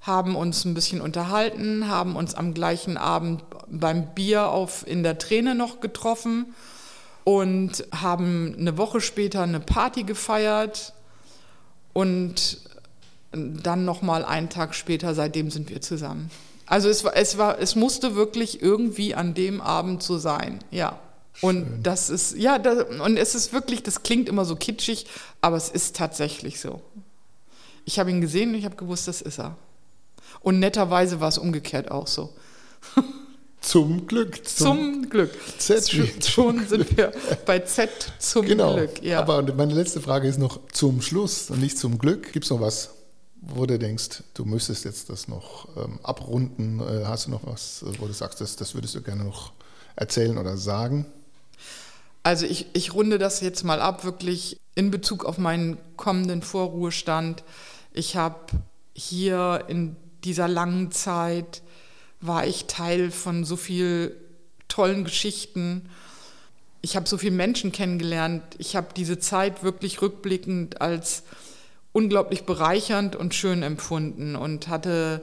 haben 0.00 0.34
uns 0.34 0.64
ein 0.64 0.74
bisschen 0.74 1.00
unterhalten, 1.00 1.86
haben 1.88 2.16
uns 2.16 2.34
am 2.34 2.54
gleichen 2.54 2.96
Abend 2.96 3.44
beim 3.68 4.12
Bier 4.14 4.48
auf, 4.48 4.84
in 4.86 5.04
der 5.04 5.18
Träne 5.18 5.54
noch 5.54 5.80
getroffen 5.80 6.54
und 7.24 7.84
haben 7.94 8.56
eine 8.58 8.76
Woche 8.76 9.00
später 9.00 9.42
eine 9.42 9.60
Party 9.60 10.02
gefeiert 10.02 10.92
und 11.92 12.58
dann 13.32 13.84
noch 13.84 14.02
mal 14.02 14.24
einen 14.24 14.48
Tag 14.48 14.74
später, 14.74 15.14
seitdem 15.14 15.50
sind 15.50 15.70
wir 15.70 15.80
zusammen. 15.80 16.30
Also 16.72 16.88
es 16.88 17.04
war, 17.04 17.14
es 17.14 17.36
war, 17.36 17.58
es 17.58 17.76
musste 17.76 18.14
wirklich 18.14 18.62
irgendwie 18.62 19.14
an 19.14 19.34
dem 19.34 19.60
Abend 19.60 20.02
so 20.02 20.16
sein, 20.16 20.60
ja. 20.70 20.98
Und 21.42 21.66
Schön. 21.66 21.82
das 21.82 22.08
ist, 22.08 22.34
ja, 22.34 22.58
das, 22.58 22.86
und 22.98 23.18
es 23.18 23.34
ist 23.34 23.52
wirklich, 23.52 23.82
das 23.82 24.02
klingt 24.02 24.26
immer 24.26 24.46
so 24.46 24.56
kitschig, 24.56 25.04
aber 25.42 25.58
es 25.58 25.68
ist 25.68 25.96
tatsächlich 25.96 26.60
so. 26.60 26.80
Ich 27.84 27.98
habe 27.98 28.10
ihn 28.10 28.22
gesehen 28.22 28.52
und 28.52 28.54
ich 28.54 28.64
habe 28.64 28.76
gewusst, 28.76 29.06
das 29.06 29.20
ist 29.20 29.38
er. 29.38 29.54
Und 30.40 30.60
netterweise 30.60 31.20
war 31.20 31.28
es 31.28 31.36
umgekehrt 31.36 31.90
auch 31.90 32.06
so. 32.06 32.32
Zum 33.60 34.06
Glück. 34.06 34.42
Zum, 34.48 35.02
zum 35.02 35.10
Glück. 35.10 35.32
Z 35.58 35.90
schon 36.24 36.66
sind 36.66 36.96
wir 36.96 37.12
bei 37.44 37.58
Z 37.58 37.90
zum 38.18 38.46
genau. 38.46 38.76
Glück. 38.76 39.02
Ja. 39.02 39.20
Aber 39.20 39.42
meine 39.42 39.74
letzte 39.74 40.00
Frage 40.00 40.26
ist 40.26 40.38
noch 40.38 40.58
zum 40.72 41.02
Schluss 41.02 41.50
und 41.50 41.60
nicht 41.60 41.76
zum 41.76 41.98
Glück. 41.98 42.32
Gibt 42.32 42.46
es 42.46 42.50
noch 42.50 42.62
was? 42.62 42.88
Wo 43.42 43.66
du 43.66 43.78
denkst, 43.78 44.22
du 44.34 44.44
müsstest 44.44 44.84
jetzt 44.84 45.10
das 45.10 45.26
noch 45.26 45.68
ähm, 45.76 45.98
abrunden? 46.02 46.80
Äh, 46.80 47.04
hast 47.04 47.26
du 47.26 47.30
noch 47.30 47.44
was, 47.44 47.82
äh, 47.82 47.98
wo 47.98 48.06
du 48.06 48.12
sagst, 48.12 48.40
das, 48.40 48.56
das 48.56 48.74
würdest 48.74 48.94
du 48.94 49.02
gerne 49.02 49.24
noch 49.24 49.52
erzählen 49.96 50.38
oder 50.38 50.56
sagen? 50.56 51.06
Also 52.22 52.46
ich, 52.46 52.66
ich 52.72 52.94
runde 52.94 53.18
das 53.18 53.40
jetzt 53.40 53.64
mal 53.64 53.80
ab, 53.80 54.04
wirklich 54.04 54.60
in 54.76 54.92
Bezug 54.92 55.24
auf 55.24 55.38
meinen 55.38 55.76
kommenden 55.96 56.40
Vorruhestand. 56.40 57.42
Ich 57.92 58.16
habe 58.16 58.46
hier 58.94 59.64
in 59.66 59.96
dieser 60.22 60.46
langen 60.46 60.92
Zeit, 60.92 61.62
war 62.20 62.46
ich 62.46 62.66
Teil 62.66 63.10
von 63.10 63.44
so 63.44 63.56
viel 63.56 64.16
tollen 64.68 65.02
Geschichten. 65.02 65.90
Ich 66.80 66.94
habe 66.94 67.08
so 67.08 67.18
viele 67.18 67.34
Menschen 67.34 67.72
kennengelernt. 67.72 68.42
Ich 68.58 68.76
habe 68.76 68.88
diese 68.96 69.18
Zeit 69.18 69.64
wirklich 69.64 70.00
rückblickend 70.00 70.80
als 70.80 71.24
unglaublich 71.92 72.44
bereichernd 72.44 73.16
und 73.16 73.34
schön 73.34 73.62
empfunden 73.62 74.36
und 74.36 74.68
hatte 74.68 75.22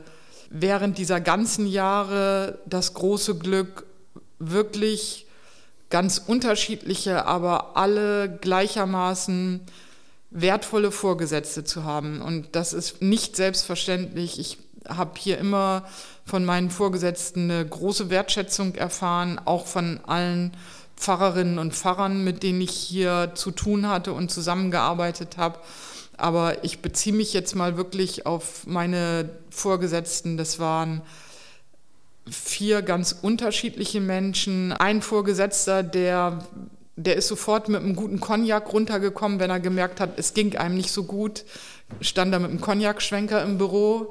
während 0.49 0.97
dieser 0.97 1.19
ganzen 1.21 1.67
Jahre 1.67 2.59
das 2.65 2.93
große 2.93 3.35
Glück, 3.35 3.85
wirklich 4.39 5.27
ganz 5.89 6.21
unterschiedliche, 6.25 7.25
aber 7.25 7.75
alle 7.75 8.29
gleichermaßen 8.41 9.61
wertvolle 10.31 10.91
Vorgesetzte 10.91 11.63
zu 11.63 11.83
haben. 11.83 12.21
Und 12.21 12.55
das 12.55 12.73
ist 12.73 13.01
nicht 13.01 13.35
selbstverständlich. 13.35 14.39
Ich 14.39 14.57
habe 14.87 15.11
hier 15.17 15.37
immer 15.37 15.85
von 16.25 16.45
meinen 16.45 16.69
Vorgesetzten 16.69 17.51
eine 17.51 17.65
große 17.67 18.09
Wertschätzung 18.09 18.75
erfahren, 18.75 19.41
auch 19.43 19.65
von 19.65 19.99
allen 20.05 20.53
Pfarrerinnen 20.95 21.59
und 21.59 21.73
Pfarrern, 21.73 22.23
mit 22.23 22.43
denen 22.43 22.61
ich 22.61 22.71
hier 22.71 23.31
zu 23.33 23.51
tun 23.51 23.87
hatte 23.87 24.13
und 24.13 24.29
zusammengearbeitet 24.29 25.37
habe. 25.37 25.59
Aber 26.19 26.63
ich 26.63 26.79
beziehe 26.79 27.15
mich 27.15 27.33
jetzt 27.33 27.55
mal 27.55 27.77
wirklich 27.77 28.25
auf 28.25 28.67
meine 28.67 29.29
Vorgesetzten. 29.49 30.37
Das 30.37 30.59
waren 30.59 31.01
vier 32.29 32.81
ganz 32.81 33.15
unterschiedliche 33.21 34.01
Menschen. 34.01 34.71
Ein 34.71 35.01
Vorgesetzter, 35.01 35.83
der, 35.83 36.45
der 36.95 37.15
ist 37.15 37.27
sofort 37.27 37.69
mit 37.69 37.81
einem 37.81 37.95
guten 37.95 38.19
Cognac 38.19 38.71
runtergekommen, 38.71 39.39
wenn 39.39 39.49
er 39.49 39.59
gemerkt 39.59 39.99
hat, 39.99 40.17
es 40.17 40.33
ging 40.33 40.55
einem 40.57 40.75
nicht 40.75 40.91
so 40.91 41.03
gut, 41.03 41.45
stand 42.01 42.33
da 42.33 42.39
mit 42.39 42.49
einem 42.49 42.61
Cognac-Schwenker 42.61 43.41
im 43.43 43.57
Büro. 43.57 44.09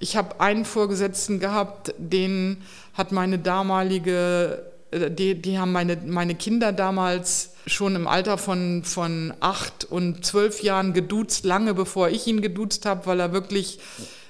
Ich 0.00 0.16
habe 0.16 0.40
einen 0.40 0.64
Vorgesetzten 0.64 1.38
gehabt, 1.38 1.94
den 1.98 2.62
hat 2.94 3.12
meine 3.12 3.38
damalige, 3.38 4.71
die, 4.92 5.40
die 5.40 5.58
haben 5.58 5.72
meine, 5.72 5.96
meine 6.06 6.34
Kinder 6.34 6.72
damals 6.72 7.50
schon 7.66 7.96
im 7.96 8.06
Alter 8.06 8.38
von, 8.38 8.84
von 8.84 9.32
acht 9.40 9.84
und 9.84 10.24
zwölf 10.24 10.62
Jahren 10.62 10.92
geduzt, 10.92 11.44
lange 11.44 11.74
bevor 11.74 12.08
ich 12.08 12.26
ihn 12.26 12.42
geduzt 12.42 12.86
habe, 12.86 13.06
weil 13.06 13.20
er 13.20 13.32
wirklich 13.32 13.78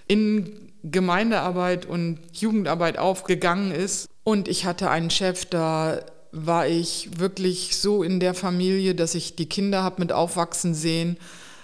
in 0.07 0.71
Gemeindearbeit 0.85 1.87
und 1.87 2.19
Jugendarbeit 2.33 2.99
aufgegangen 2.99 3.73
ist. 3.73 4.09
Und 4.25 4.49
ich 4.49 4.65
hatte 4.65 4.91
einen 4.91 5.11
Chef, 5.11 5.47
da 5.47 6.01
war 6.33 6.67
ich 6.67 7.19
wirklich 7.19 7.77
so 7.77 8.03
in 8.03 8.21
der 8.21 8.35
Familie, 8.35 8.95
dass 8.95 9.15
ich 9.15 9.37
die 9.37 9.49
Kinder 9.49 9.83
habe 9.83 10.01
mit 10.01 10.13
aufwachsen 10.13 10.75
sehen. 10.75 11.17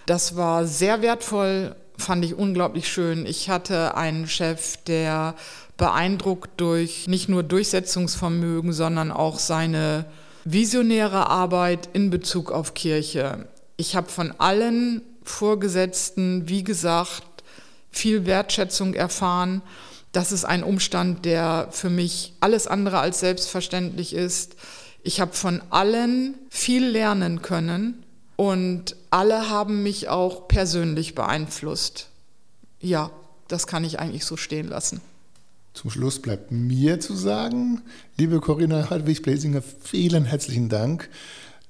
Das 0.07 0.37
war 0.37 0.67
sehr 0.67 1.03
wertvoll, 1.03 1.75
fand 1.97 2.25
ich 2.25 2.35
unglaublich 2.35 2.89
schön. 2.89 3.27
Ich 3.27 3.51
hatte 3.51 3.97
einen 3.97 4.27
Chef, 4.27 4.77
der 4.85 5.35
beeindruckt 5.79 6.61
durch 6.61 7.07
nicht 7.07 7.31
nur 7.31 7.43
Durchsetzungsvermögen, 7.43 8.75
sondern 8.75 9.11
auch 9.11 9.39
seine 9.39 10.05
visionäre 10.45 11.31
Arbeit 11.31 11.89
in 11.95 12.11
Bezug 12.11 12.53
auf 12.53 12.75
Kirche. 12.75 13.49
Ich 13.77 13.97
habe 13.97 14.09
von 14.09 14.35
allen 14.39 15.03
Vorgesetzten, 15.23 16.49
wie 16.49 16.65
gesagt, 16.65 17.23
viel 17.91 18.27
Wertschätzung 18.27 18.95
erfahren. 18.95 19.63
Das 20.13 20.33
ist 20.33 20.45
ein 20.45 20.65
Umstand, 20.65 21.25
der 21.25 21.69
für 21.71 21.91
mich 21.91 22.35
alles 22.41 22.67
andere 22.67 22.99
als 22.99 23.21
selbstverständlich 23.21 24.15
ist. 24.15 24.57
Ich 25.03 25.21
habe 25.21 25.33
von 25.33 25.63
allen 25.71 26.35
viel 26.51 26.85
lernen 26.85 27.41
können 27.41 28.05
und 28.37 28.97
alle 29.11 29.49
haben 29.49 29.83
mich 29.83 30.09
auch 30.09 30.49
persönlich 30.49 31.15
beeinflusst. 31.15 32.09
Ja, 32.81 33.11
das 33.49 33.67
kann 33.67 33.85
ich 33.85 34.01
eigentlich 34.01 34.25
so 34.25 34.37
stehen 34.37 34.69
lassen. 34.69 35.01
Zum 35.79 35.91
Schluss 35.93 36.19
bleibt 36.19 36.51
mir 36.51 36.99
zu 36.99 37.15
sagen, 37.15 37.83
liebe 38.17 38.41
Corinna 38.41 38.91
Hartwig-Blesinger, 38.91 39.63
vielen 39.63 40.25
herzlichen 40.25 40.69
Dank, 40.69 41.09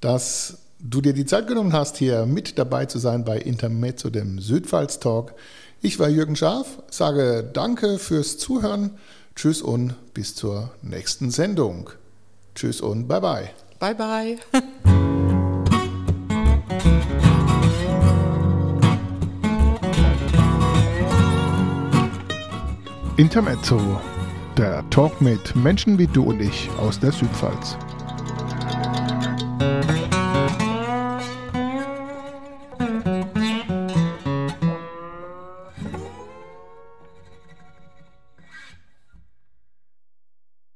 dass 0.01 0.61
du 0.81 1.03
dir 1.03 1.13
die 1.13 1.27
Zeit 1.27 1.47
genommen 1.47 1.75
hast, 1.75 1.99
hier 1.99 2.25
mit 2.25 2.59
dabei 2.59 2.87
zu 2.87 2.99
sein 2.99 3.27
bei 3.27 3.37
Intermezzo, 3.37 4.09
dem 4.09 4.39
Südpfalz 4.39 4.99
Talk. 4.99 5.35
Ich 5.83 5.99
war 5.99 6.09
Jürgen 6.09 6.37
Scharf, 6.37 6.83
sage 6.89 7.51
danke 7.53 7.99
fürs 7.99 8.39
Zuhören, 8.39 8.93
tschüss 9.37 9.61
und 9.61 9.95
bis 10.15 10.35
zur 10.35 10.71
nächsten 10.81 11.31
Sendung. 11.31 11.91
Tschüss 12.55 12.81
und 12.81 13.09
bye 13.09 13.21
bye. 13.21 13.51
Bye 13.79 13.95
bye. 13.95 14.39
Intermezzo, 23.19 24.01
der 24.57 24.89
Talk 24.91 25.21
mit 25.21 25.57
Menschen 25.57 25.99
wie 25.99 26.07
du 26.07 26.23
und 26.23 26.41
ich 26.41 26.71
aus 26.79 27.01
der 27.01 27.11
Südpfalz. 27.11 27.77